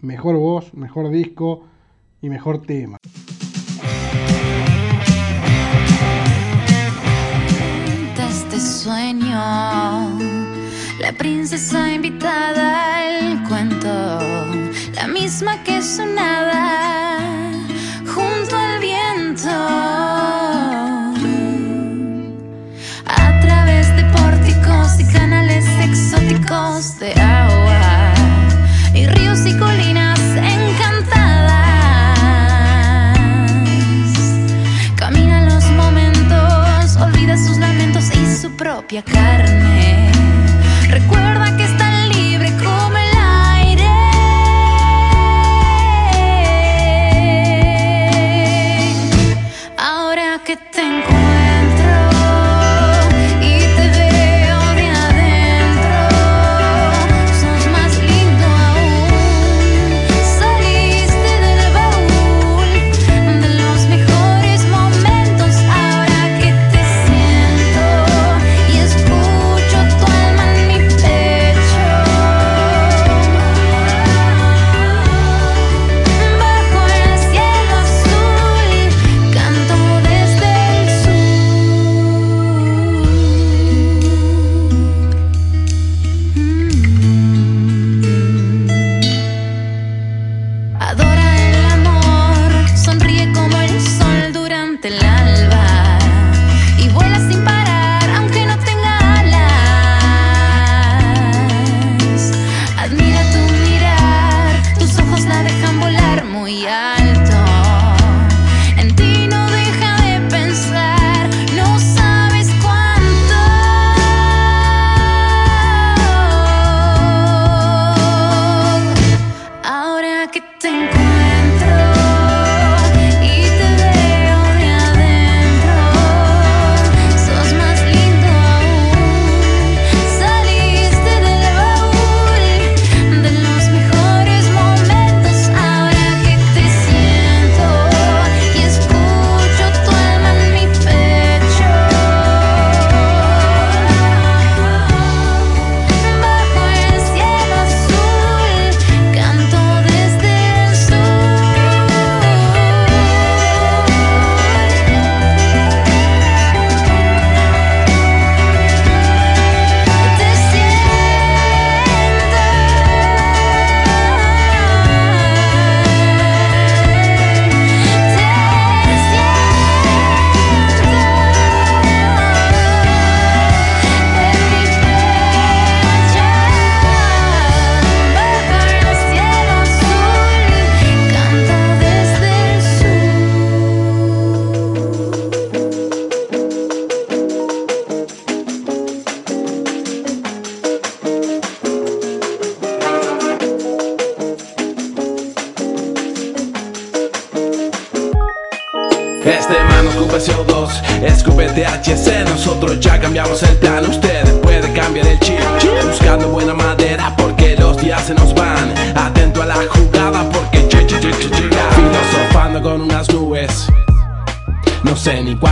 Mejor 0.00 0.38
voz, 0.38 0.72
mejor 0.72 1.10
disco 1.10 1.64
y 2.22 2.30
mejor 2.30 2.62
tema. 2.62 2.96
La 9.12 10.06
princesa 11.18 11.92
invitada 11.92 12.98
al 12.98 13.42
cuento, 13.48 14.20
la 14.94 15.08
misma 15.08 15.60
que 15.64 15.82
sonaba 15.82 17.18
junto 18.06 18.56
al 18.56 18.78
viento. 18.78 19.50
A 23.04 23.40
través 23.40 23.88
de 23.96 24.04
pórticos 24.16 25.00
y 25.00 25.12
canales 25.12 25.66
exóticos 25.80 27.00
de 27.00 27.12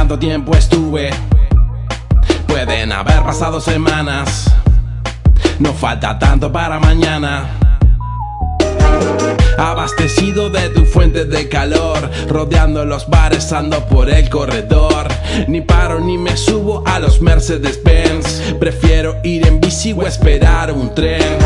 cuánto 0.09 0.19
tiempo 0.19 0.57
estuve 0.57 1.11
Pueden 2.47 2.93
haber 2.93 3.23
pasado 3.25 3.61
semanas 3.61 4.51
No 5.59 5.75
falta 5.75 6.19
tanto 6.19 6.51
para 6.51 6.79
mañana 6.79 7.47
Abastecido 9.59 10.49
de 10.49 10.69
tu 10.69 10.85
fuente 10.85 11.25
de 11.25 11.49
calor, 11.49 12.09
rodeando 12.29 12.85
los 12.85 13.09
bares, 13.11 13.53
ando 13.53 13.85
por 13.87 14.09
el 14.09 14.31
corredor. 14.31 15.09
Ni 15.49 15.63
paro 15.63 15.99
ni 15.99 16.17
me 16.17 16.37
subo 16.37 16.85
a 16.87 17.01
los 17.01 17.21
Mercedes 17.21 17.83
Benz. 17.83 18.55
Prefiero 18.61 19.17
ir 19.25 19.45
en 19.49 19.61
bici 19.61 19.93
o 19.93 20.07
esperar 20.07 20.71
un 20.71 20.95
tren. 20.95 21.39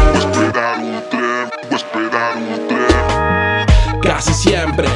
Casi 4.03 4.35
siempre 4.35 4.89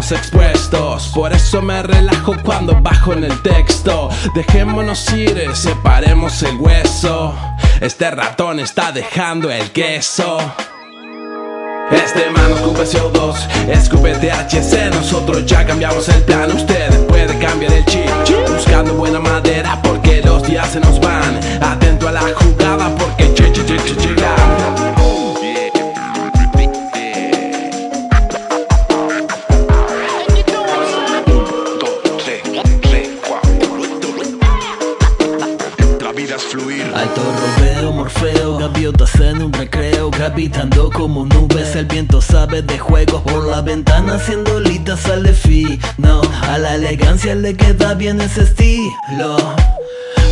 estamos 0.00 0.12
expuestos, 0.12 1.08
por 1.08 1.34
eso 1.34 1.60
me 1.60 1.82
relajo 1.82 2.34
cuando 2.42 2.80
bajo 2.80 3.12
en 3.12 3.24
el 3.24 3.42
texto. 3.42 4.08
Dejémonos 4.34 5.12
ir, 5.12 5.50
separemos 5.54 6.42
el 6.44 6.56
hueso. 6.56 7.34
Este 7.78 8.10
ratón 8.10 8.58
está 8.60 8.90
dejando 8.90 9.50
el 9.50 9.70
queso. 9.70 10.38
Este 11.90 12.30
man 12.30 12.52
escupe 12.52 12.84
CO2, 12.84 13.34
escupe 13.68 14.14
THC 14.14 14.94
Nosotros 14.94 15.44
ya 15.44 15.66
cambiamos 15.66 16.08
el 16.08 16.22
plan, 16.22 16.50
usted 16.50 17.06
puede 17.06 17.38
cambiar 17.38 17.72
el 17.72 17.84
chip 17.84 18.08
Buscando 18.48 18.94
buena 18.94 19.18
madera 19.18 19.78
porque 19.82 20.22
los 20.22 20.42
días 20.44 20.70
se 20.70 20.80
nos 20.80 20.98
van 21.00 21.38
Atento 21.60 22.08
a 22.08 22.12
la 22.12 22.22
jugada 22.22 22.88
porque 22.96 23.34
che, 23.34 23.52
che, 23.52 23.64
che, 23.66 23.76
che, 23.76 25.01
como 41.02 41.26
nubes 41.26 41.74
El 41.74 41.86
viento 41.86 42.20
sabe 42.20 42.62
de 42.62 42.78
juegos 42.78 43.22
por 43.22 43.44
la 43.48 43.60
ventana 43.60 44.14
Haciendo 44.14 44.60
litas 44.60 45.00
sale 45.00 45.32
fino 45.32 46.20
A 46.42 46.58
la 46.58 46.76
elegancia 46.76 47.34
le 47.34 47.56
queda 47.56 47.94
bien 47.94 48.20
ese 48.20 48.42
estilo. 48.42 49.36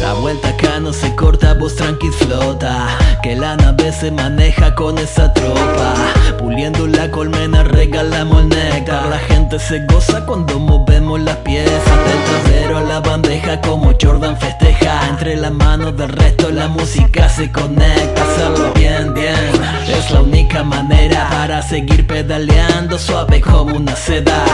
La 0.00 0.12
vuelta 0.14 0.50
acá 0.50 0.78
no 0.78 0.92
se 0.92 1.12
corta, 1.16 1.54
vos 1.54 1.74
tranqui 1.74 2.08
flota 2.10 2.86
Que 3.20 3.34
la 3.34 3.56
nave 3.56 3.90
se 3.92 4.12
maneja 4.12 4.76
con 4.76 4.96
esa 4.98 5.34
tropa. 5.34 5.94
Puliendo 6.38 6.86
la 6.86 7.10
colmena 7.10 7.64
regalamos 7.64 8.42
el 8.42 8.48
néctar. 8.50 9.06
La 9.06 9.18
gente 9.18 9.58
se 9.58 9.84
goza 9.86 10.24
cuando 10.24 10.60
movemos 10.60 11.20
las 11.20 11.38
piezas. 11.38 11.98
Del 12.06 12.24
trasero 12.28 12.78
a 12.78 12.82
la 12.82 13.00
bandeja 13.00 13.60
como 13.60 13.92
Jordan 14.00 14.36
festeja. 14.38 15.08
Entre 15.08 15.34
las 15.34 15.52
manos 15.52 15.96
del 15.96 16.10
resto 16.10 16.48
la 16.50 16.68
música 16.68 17.28
se 17.28 17.50
conecta. 17.50 18.22
Hacerlo 18.22 18.72
bien, 18.74 19.12
bien 19.14 19.49
Es 19.96 20.10
la 20.10 20.20
única 20.22 20.62
manera 20.62 21.28
para 21.30 21.62
seguir 21.62 22.06
pedaleando 22.06 22.98
Suave 22.98 23.40
como 23.40 23.76
una 23.76 23.94
seda. 23.96 24.44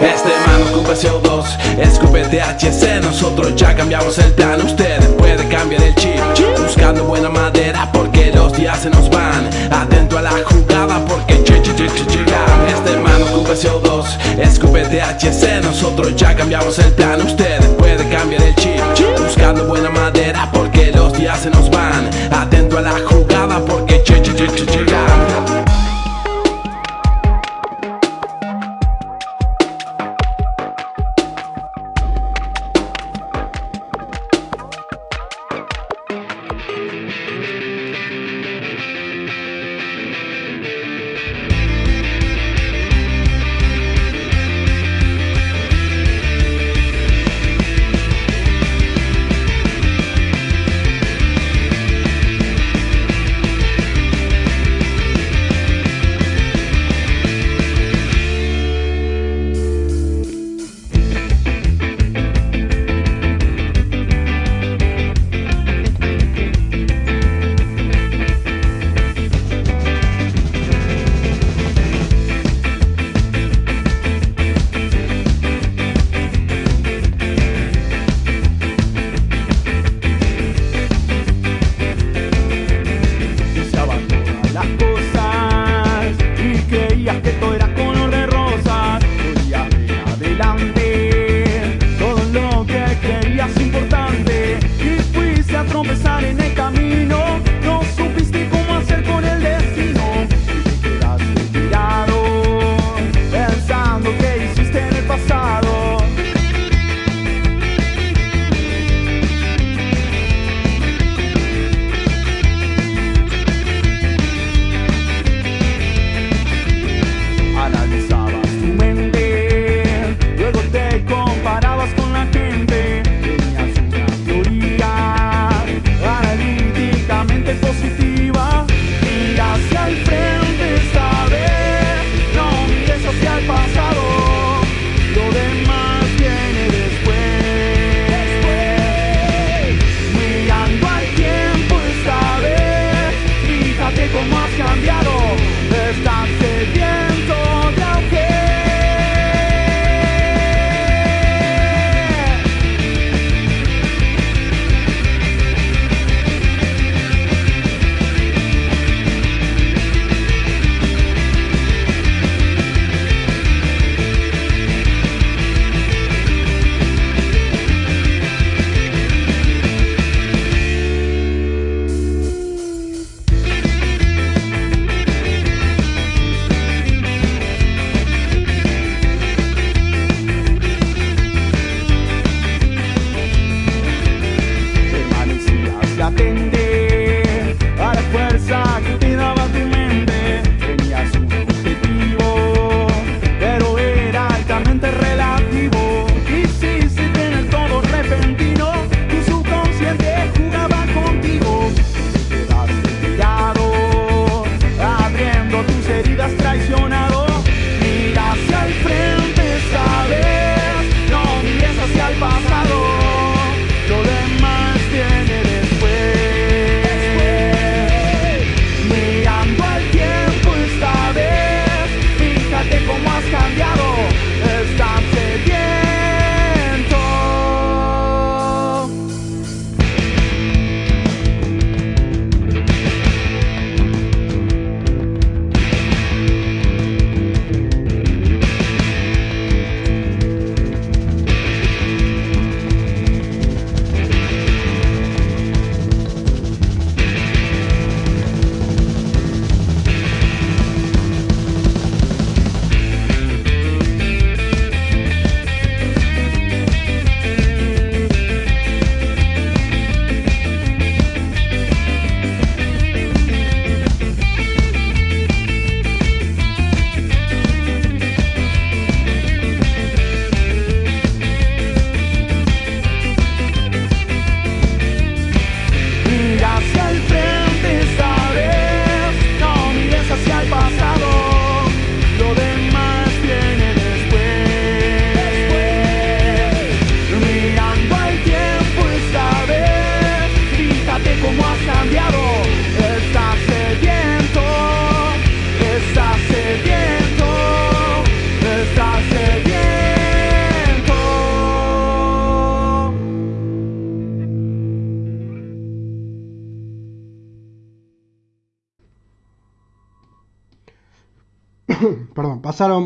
Este 0.00 0.30
man 0.46 0.62
ocupa 0.72 0.94
CO2, 0.94 1.44
escupe 1.78 2.22
THC 2.24 3.02
Nosotros 3.02 3.54
ya 3.56 3.76
cambiamos 3.76 4.18
el 4.18 4.32
plan. 4.32 4.60
Usted 4.62 4.98
puede 5.16 5.46
cambiar 5.48 5.82
el 5.82 5.94
chip 5.94 6.20
Buscando 6.58 7.04
buena 7.04 7.28
madera 7.28 7.90
porque 7.92 8.32
los 8.32 8.52
días 8.54 8.80
se 8.80 8.90
nos 8.90 9.10
van. 9.10 9.48
Atento 9.70 10.18
a 10.18 10.22
la 10.22 10.30
jugada 10.30 11.04
porque 11.06 11.42
che, 11.44 11.60
llega 11.60 11.84
Este 11.84 12.29
ocupa 13.50 13.54
CO2, 13.54 14.04
escupe 14.38 14.82
THC 14.84 15.62
Nosotros 15.62 16.14
ya 16.16 16.34
cambiamos 16.34 16.78
el 16.78 16.92
plan. 16.92 17.20
Usted 17.20 17.60
puede 17.76 18.08
cambiar 18.08 18.42
el 18.42 18.54
chip 18.54 18.80
Buscando 19.18 19.64
buena 19.64 19.90
madera 19.90 20.48
porque 20.52 20.92
los 20.92 21.12
días 21.12 21.40
se 21.40 21.50
nos 21.50 21.70
van. 21.70 22.08
Atento 22.32 22.78
a 22.78 22.82
la 22.82 23.00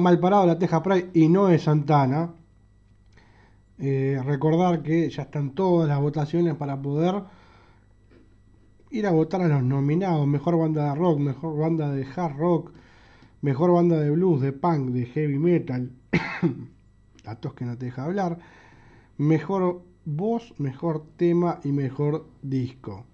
mal 0.05 0.21
parado 0.21 0.47
la 0.47 0.59
Teja 0.59 0.83
Pride 0.83 1.11
y 1.15 1.29
no 1.29 1.49
es 1.49 1.63
Santana. 1.63 2.35
Eh, 3.79 4.21
recordar 4.23 4.83
que 4.83 5.09
ya 5.09 5.23
están 5.23 5.55
todas 5.55 5.89
las 5.89 5.99
votaciones 5.99 6.55
para 6.57 6.81
poder 6.81 7.23
ir 8.91 9.07
a 9.07 9.13
votar 9.13 9.41
a 9.41 9.49
los 9.49 9.63
nominados. 9.63 10.27
Mejor 10.27 10.59
banda 10.59 10.91
de 10.91 10.95
rock, 10.95 11.19
mejor 11.21 11.59
banda 11.59 11.91
de 11.91 12.05
hard 12.05 12.37
rock, 12.37 12.73
mejor 13.41 13.73
banda 13.73 13.99
de 13.99 14.11
blues, 14.11 14.43
de 14.43 14.53
punk, 14.53 14.91
de 14.91 15.07
heavy 15.07 15.39
metal. 15.39 15.91
la 17.25 17.37
tos 17.37 17.55
que 17.55 17.65
no 17.65 17.79
te 17.79 17.87
deja 17.87 18.05
hablar. 18.05 18.39
Mejor 19.17 19.85
voz, 20.05 20.53
mejor 20.59 21.07
tema 21.17 21.61
y 21.65 21.73
mejor 21.73 22.27
disco. 22.43 23.07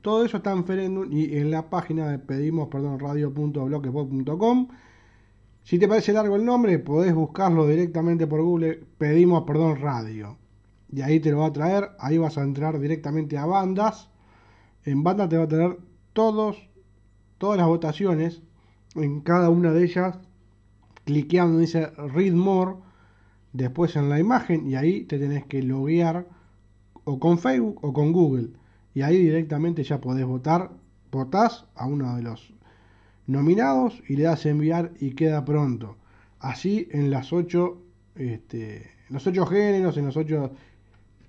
Todo 0.00 0.24
eso 0.24 0.38
está 0.38 0.52
en 0.52 0.64
Ferendum 0.64 1.12
y 1.12 1.36
en 1.36 1.50
la 1.50 1.68
página 1.68 2.08
de 2.08 2.18
pedimos, 2.18 2.68
perdón. 2.68 2.98
Si 5.70 5.78
te 5.78 5.86
parece 5.86 6.12
largo 6.12 6.34
el 6.34 6.44
nombre, 6.44 6.80
podés 6.80 7.14
buscarlo 7.14 7.64
directamente 7.64 8.26
por 8.26 8.42
Google, 8.42 8.82
pedimos, 8.98 9.44
perdón, 9.44 9.80
radio. 9.80 10.36
Y 10.90 11.02
ahí 11.02 11.20
te 11.20 11.30
lo 11.30 11.38
va 11.38 11.46
a 11.46 11.52
traer, 11.52 11.90
ahí 12.00 12.18
vas 12.18 12.38
a 12.38 12.42
entrar 12.42 12.80
directamente 12.80 13.38
a 13.38 13.46
bandas. 13.46 14.10
En 14.84 15.04
banda 15.04 15.28
te 15.28 15.36
va 15.36 15.44
a 15.44 15.48
tener 15.48 15.78
todos, 16.12 16.56
todas 17.38 17.56
las 17.56 17.68
votaciones, 17.68 18.42
en 18.96 19.20
cada 19.20 19.48
una 19.48 19.70
de 19.70 19.84
ellas, 19.84 20.18
cliqueando 21.04 21.60
dice 21.60 21.86
Read 21.90 22.32
More, 22.32 22.74
después 23.52 23.94
en 23.94 24.08
la 24.08 24.18
imagen, 24.18 24.66
y 24.66 24.74
ahí 24.74 25.04
te 25.04 25.20
tenés 25.20 25.46
que 25.46 25.62
loguear 25.62 26.26
o 27.04 27.20
con 27.20 27.38
Facebook 27.38 27.78
o 27.82 27.92
con 27.92 28.10
Google. 28.10 28.48
Y 28.92 29.02
ahí 29.02 29.18
directamente 29.18 29.84
ya 29.84 30.00
podés 30.00 30.26
votar, 30.26 30.72
votás 31.12 31.66
a 31.76 31.86
uno 31.86 32.16
de 32.16 32.22
los 32.22 32.54
nominados 33.30 34.02
y 34.08 34.16
le 34.16 34.24
das 34.24 34.44
enviar 34.46 34.92
y 35.00 35.12
queda 35.12 35.44
pronto. 35.44 35.96
Así 36.40 36.88
en 36.90 37.10
las 37.10 37.32
ocho, 37.32 37.78
este, 38.14 38.90
los 39.08 39.26
ocho 39.26 39.46
géneros, 39.46 39.96
en 39.96 40.06
los 40.06 40.16
ocho 40.16 40.52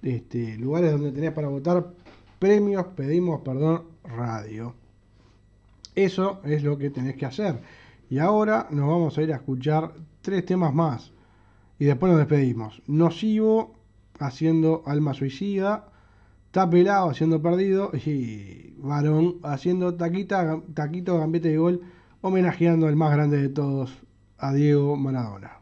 este, 0.02 0.57
lugares 0.57 0.91
donde 0.91 1.11
tenés 1.11 1.32
para 1.32 1.48
votar 1.48 1.94
premios, 2.40 2.88
pedimos, 2.95 3.41
perdón, 3.41 3.84
radio. 4.03 4.73
Eso 5.94 6.41
es 6.44 6.64
lo 6.64 6.78
que 6.78 6.90
tenés 6.90 7.15
que 7.15 7.26
hacer. 7.26 7.61
Y 8.10 8.18
ahora 8.19 8.68
nos 8.72 8.88
vamos 8.88 9.18
a 9.18 9.22
ir 9.22 9.32
a 9.32 9.36
escuchar 9.36 9.94
tres 10.22 10.45
temas 10.45 10.73
más. 10.73 11.11
Y 11.80 11.86
después 11.86 12.11
nos 12.11 12.19
despedimos. 12.19 12.82
Nocivo 12.88 13.76
haciendo 14.19 14.84
Alma 14.86 15.14
Suicida. 15.14 15.88
Tapelado 16.52 17.10
haciendo 17.10 17.41
Perdido. 17.41 17.91
Y 17.94 18.70
Varón 18.82 19.38
haciendo 19.44 19.95
taquita, 19.95 20.62
Taquito 20.74 21.20
Gambete 21.20 21.49
de 21.49 21.58
Gol. 21.58 21.82
Homenajeando 22.22 22.88
al 22.88 22.95
más 22.95 23.12
grande 23.14 23.38
de 23.41 23.49
todos, 23.49 23.91
a 24.38 24.53
Diego 24.53 24.95
Maradona. 24.95 25.61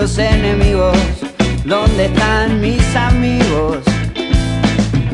Los 0.00 0.16
enemigos? 0.16 0.96
¿Dónde 1.66 2.06
están 2.06 2.58
mis 2.58 2.96
amigos? 2.96 3.78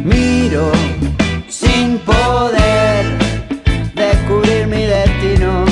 Miro 0.05 0.71
sin 1.49 1.99
poder 1.99 3.05
descubrir 3.95 4.69
mi 4.69 4.85
destino, 4.85 5.65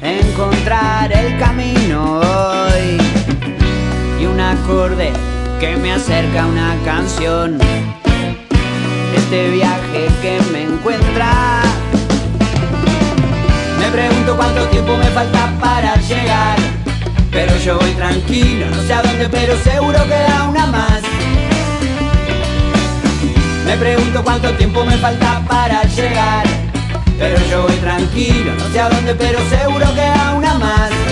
encontrar 0.00 1.12
el 1.12 1.38
camino 1.38 2.20
hoy 2.20 2.96
y 4.18 4.24
un 4.24 4.40
acorde 4.40 5.12
que 5.60 5.76
me 5.76 5.92
acerca 5.92 6.44
a 6.44 6.46
una 6.46 6.74
canción. 6.86 7.58
Este 9.14 9.50
viaje 9.50 10.08
que 10.22 10.40
me 10.52 10.62
encuentra. 10.62 11.60
Me 13.78 13.90
pregunto 13.90 14.36
cuánto 14.38 14.66
tiempo 14.68 14.96
me 14.96 15.10
falta 15.10 15.52
para 15.60 15.96
llegar. 15.96 16.77
Pero 17.30 17.56
yo 17.58 17.78
voy 17.78 17.90
tranquilo, 17.92 18.66
no 18.70 18.82
sé 18.82 18.92
a 18.94 19.02
dónde, 19.02 19.28
pero 19.28 19.56
seguro 19.58 19.98
queda 20.04 20.44
una 20.48 20.66
más. 20.66 21.02
Me 23.66 23.76
pregunto 23.76 24.22
cuánto 24.24 24.50
tiempo 24.54 24.84
me 24.84 24.96
falta 24.96 25.42
para 25.46 25.82
llegar. 25.82 26.46
Pero 27.18 27.36
yo 27.50 27.62
voy 27.62 27.76
tranquilo, 27.76 28.52
no 28.58 28.68
sé 28.68 28.80
a 28.80 28.88
dónde, 28.88 29.14
pero 29.14 29.38
seguro 29.50 29.86
queda 29.94 30.34
una 30.36 30.54
más. 30.54 31.07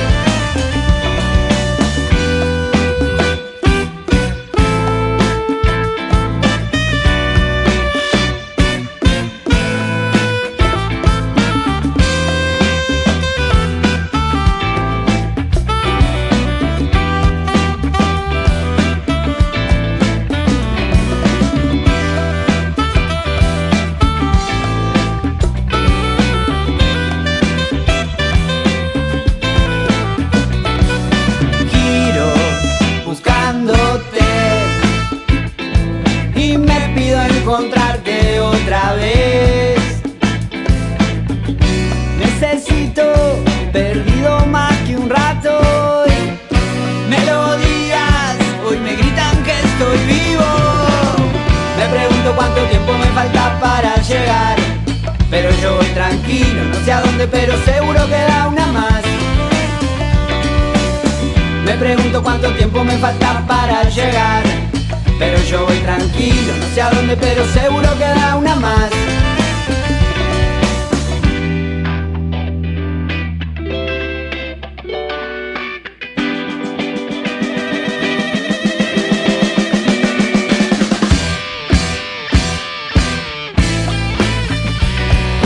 Sé 66.76 66.82
a 66.82 66.90
dónde, 66.90 67.16
pero 67.16 67.42
seguro 67.46 67.88
queda 67.96 68.36
una 68.36 68.54
más. 68.56 68.90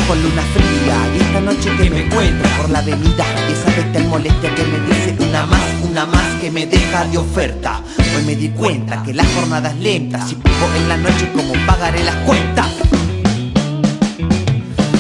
con 0.09 0.21
luna 0.21 0.43
fría 0.53 0.97
y 1.15 1.21
esta 1.21 1.41
noche 1.41 1.71
que 1.77 1.91
me 1.91 2.07
encuentra 2.07 2.57
por 2.57 2.71
la 2.71 2.81
avenida 2.81 3.25
y 3.49 3.53
esa 3.53 3.71
bestial 3.77 4.09
molestia 4.09 4.53
que 4.53 4.65
me 4.65 4.81
dice 4.81 5.17
una 5.21 5.47
más, 5.47 5.61
una 5.89 6.07
más 6.07 6.41
que 6.41 6.51
me 6.51 6.67
deja 6.67 7.05
de 7.05 7.19
oferta. 7.19 7.81
Hoy 8.17 8.25
me 8.25 8.35
di 8.35 8.49
cuenta 8.49 9.05
que 9.05 9.15
la 9.15 9.25
jornada 9.27 9.71
es 9.71 9.77
lenta, 9.77 10.27
si 10.27 10.35
vivo 10.35 10.43
en 10.47 10.50
la 10.91 10.97
noche 10.97 11.31
como 11.33 11.53
pagaré 11.67 12.03
las 12.03 12.17
cuentas. 12.27 12.67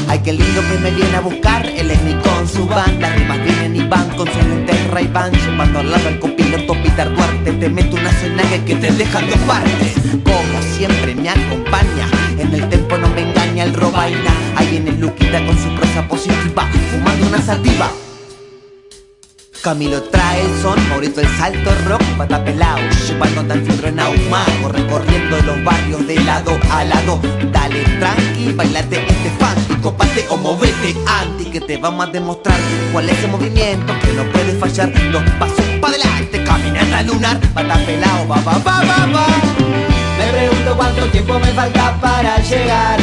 Ay, 0.07 0.21
qué 0.25 0.33
lindo 0.33 0.61
que 0.69 0.79
me 0.79 0.93
viene 0.93 1.17
a 1.17 1.21
buscar. 1.21 1.67
El 1.67 1.91
Emi 1.91 2.15
con 2.23 2.47
su 2.47 2.65
banda 2.65 3.13
Rimas 3.17 3.43
vienen 3.43 3.75
y 3.75 3.89
van. 3.89 4.09
Con 4.11 4.29
sus 4.29 4.45
lentes 4.45 4.89
ray 4.93 5.09
van 5.09 5.33
Llevando 5.33 5.81
al 5.81 5.91
lado 5.91 6.07
al 6.07 6.21
copiloto 6.21 6.75
Peter 6.81 7.13
Duarte. 7.13 7.51
Te 7.55 7.69
meto 7.69 7.97
una 7.97 8.13
sonaje 8.21 8.65
que 8.65 8.77
te 8.77 8.93
deja 8.93 9.21
dos 9.21 9.39
partes. 9.49 9.95
Como 10.23 10.63
siempre 10.77 11.13
me 11.17 11.29
acompaña. 11.29 12.07
En 12.39 12.55
el 12.55 12.69
tempo 12.69 12.97
no 12.97 13.09
me 13.09 13.23
engaña 13.23 13.65
el 13.65 13.75
robaina 13.75 14.33
Ahí 14.57 14.77
en 14.77 14.89
el 14.89 15.01
Luquita 15.01 15.45
con 15.45 15.59
su 15.59 15.75
prosa 15.75 16.07
positiva 16.09 16.69
Fumando 16.91 17.27
una 17.27 17.43
sativa. 17.43 17.91
Camilo 19.63 20.03
trae 20.05 20.41
el 20.41 20.63
son, 20.63 20.89
Maurito 20.89 21.21
el 21.21 21.29
salto 21.37 21.71
rock, 21.87 22.01
pata 22.21 22.45
pelao, 22.45 22.79
llevando 23.09 23.43
tan 23.45 23.65
filtro 23.65 23.89
en 23.89 23.99
ahumago, 23.99 24.69
recorriendo 24.69 25.41
los 25.41 25.65
barrios 25.65 26.07
de 26.07 26.17
lado 26.21 26.53
a 26.71 26.85
lado. 26.85 27.19
Dale 27.51 27.81
tranqui, 27.99 28.53
bailate 28.53 28.97
este 29.09 29.31
funky, 29.39 29.81
copate 29.81 30.27
o 30.29 30.37
movete 30.37 30.95
anti, 31.07 31.47
que 31.47 31.63
te 31.63 31.79
vamos 31.79 32.07
a 32.07 32.11
demostrar 32.11 32.59
cuál 32.93 33.09
es 33.09 33.25
el 33.25 33.31
movimiento 33.31 33.95
que 34.03 34.13
no 34.13 34.25
puede 34.33 34.53
fallar. 34.59 34.91
Los 35.11 35.23
pasos 35.39 35.65
para 35.81 35.95
adelante, 35.95 36.45
caminata 36.45 37.03
lunar, 37.05 37.41
pata 37.55 37.77
pelao, 37.87 38.29
va, 38.29 38.37
va, 38.43 38.59
va, 38.59 38.77
va, 38.85 39.07
va. 39.15 39.27
Me 40.19 40.27
pregunto 40.31 40.77
cuánto 40.77 41.07
tiempo 41.07 41.39
me 41.39 41.53
falta 41.55 41.99
para 42.03 42.37
llegar. 42.43 43.01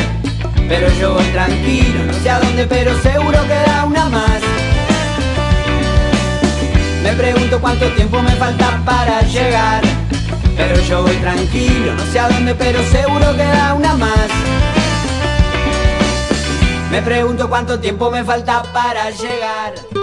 Pero 0.69 0.93
yo 0.99 1.15
voy 1.15 1.25
tranquilo, 1.31 2.05
no 2.05 2.13
sé 2.13 2.29
a 2.29 2.39
dónde, 2.39 2.67
pero 2.67 2.95
seguro 3.01 3.39
queda 3.47 3.83
una 3.83 4.09
más. 4.09 4.56
Me 7.03 7.13
pregunto 7.13 7.59
cuánto 7.59 7.87
tiempo 7.93 8.21
me 8.21 8.31
falta 8.31 8.81
para 8.85 9.21
llegar. 9.21 9.83
Pero 10.55 10.79
yo 10.81 11.03
voy 11.03 11.15
tranquilo, 11.17 11.93
no 11.93 12.03
sé 12.11 12.19
a 12.19 12.29
dónde, 12.29 12.55
pero 12.55 12.79
seguro 12.83 13.35
queda 13.35 13.73
una 13.73 13.93
más. 13.95 14.27
Me 16.91 17.01
pregunto 17.01 17.47
cuánto 17.49 17.79
tiempo 17.79 18.09
me 18.09 18.23
falta 18.23 18.63
para 18.73 19.09
llegar. 19.11 19.96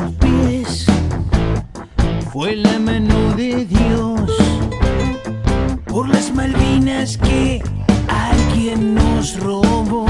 Pies. 0.00 0.86
Fue 2.32 2.56
la 2.56 2.78
mano 2.78 3.34
de 3.36 3.66
Dios 3.66 4.30
por 5.86 6.08
las 6.08 6.32
Malvinas 6.34 7.18
que 7.18 7.62
alguien 8.08 8.94
nos 8.94 9.38
robó. 9.38 10.06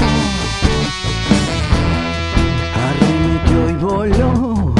Arremetió 2.87 3.69
y 3.69 3.73
voló, 3.73 4.73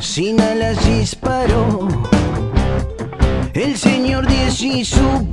sin 0.00 0.40
alas 0.40 0.84
disparó. 0.84 1.88
El 3.54 3.76
señor 3.76 4.26
Diez 4.26 4.60
y 4.62 4.84
su 4.84 5.29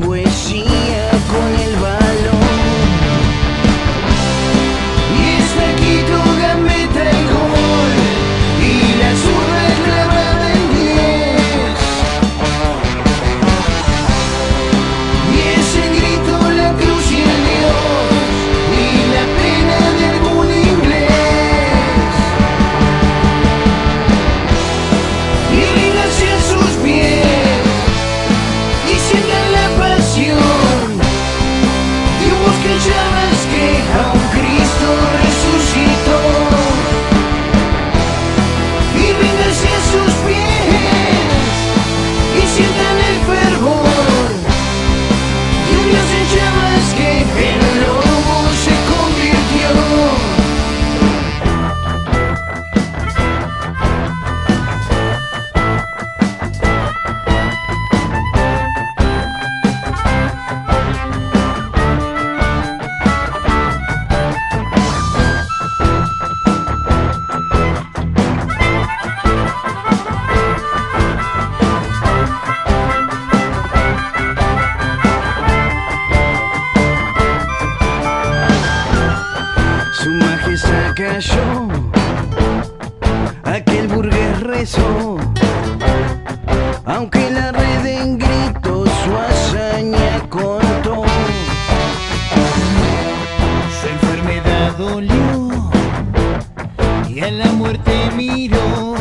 y 97.17 97.21
a 97.21 97.31
la 97.31 97.51
muerte 97.53 98.11
miró. 98.15 98.95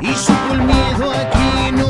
Y 0.00 0.12
supo 0.12 0.54
el 0.54 0.62
miedo 0.62 1.12
a 1.12 1.30
quien 1.30 1.80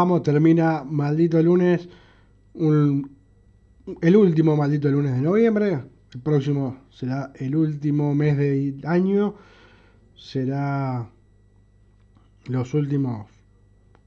vamos, 0.00 0.22
termina 0.22 0.82
maldito 0.84 1.42
lunes, 1.42 1.88
un- 2.54 3.10
el 4.00 4.16
último 4.16 4.56
maldito 4.56 4.88
lunes 4.90 5.12
de 5.14 5.20
noviembre, 5.20 5.68
el 6.14 6.20
próximo 6.22 6.78
será 6.90 7.32
el 7.34 7.54
último 7.54 8.14
mes 8.14 8.36
del 8.38 8.80
año, 8.86 9.34
será 10.16 11.06
los 12.46 12.72
últimos 12.74 13.26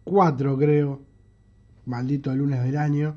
cuatro 0.04 0.58
creo, 0.58 1.02
maldito 1.86 2.34
lunes 2.36 2.64
del 2.64 2.78
año, 2.78 3.16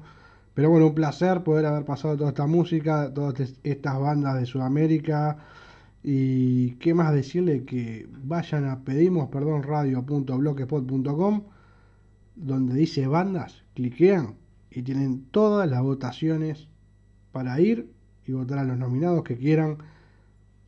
pero 0.54 0.68
bueno, 0.70 0.86
un 0.88 0.94
placer 0.94 1.42
poder 1.42 1.64
haber 1.66 1.84
pasado 1.84 2.16
toda 2.16 2.30
esta 2.30 2.46
música, 2.46 3.12
todas 3.14 3.40
est- 3.40 3.58
estas 3.64 3.98
bandas 3.98 4.38
de 4.38 4.46
Sudamérica, 4.46 5.38
y 6.02 6.72
qué 6.76 6.92
más 6.94 7.12
decirle 7.14 7.64
que 7.64 8.06
vayan 8.22 8.66
a 8.68 8.84
pedimos 8.84 9.28
perdón 9.28 9.62
radio.blogspot.com 9.62 11.42
donde 12.36 12.74
dice 12.74 13.06
bandas, 13.06 13.64
cliquean 13.74 14.34
y 14.70 14.82
tienen 14.82 15.24
todas 15.30 15.68
las 15.68 15.82
votaciones 15.82 16.68
para 17.32 17.60
ir 17.60 17.90
y 18.26 18.32
votar 18.32 18.58
a 18.58 18.64
los 18.64 18.78
nominados 18.78 19.24
que 19.24 19.36
quieran 19.36 19.78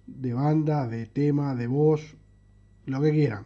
de 0.06 0.32
banda, 0.32 0.88
de 0.88 1.06
tema, 1.06 1.54
de 1.54 1.66
voz, 1.66 2.16
lo 2.86 3.00
que 3.02 3.12
quieran. 3.12 3.44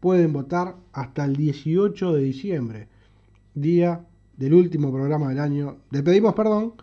Pueden 0.00 0.32
votar 0.32 0.76
hasta 0.92 1.26
el 1.26 1.36
18 1.36 2.14
de 2.14 2.22
diciembre, 2.22 2.88
día 3.54 4.06
del 4.36 4.54
último 4.54 4.90
programa 4.90 5.28
del 5.28 5.40
año. 5.40 5.76
Le 5.90 6.02
pedimos 6.02 6.34
perdón 6.34 6.74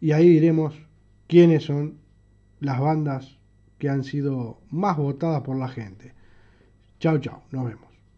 y 0.00 0.12
ahí 0.12 0.28
diremos 0.28 0.74
quiénes 1.26 1.64
son 1.64 1.98
las 2.60 2.80
bandas 2.80 3.38
que 3.78 3.90
han 3.90 4.04
sido 4.04 4.60
más 4.70 4.96
votadas 4.96 5.42
por 5.42 5.56
la 5.56 5.68
gente. 5.68 6.14
Chao, 6.98 7.18
chao, 7.18 7.42
nos 7.50 7.66
vemos. 7.66 7.83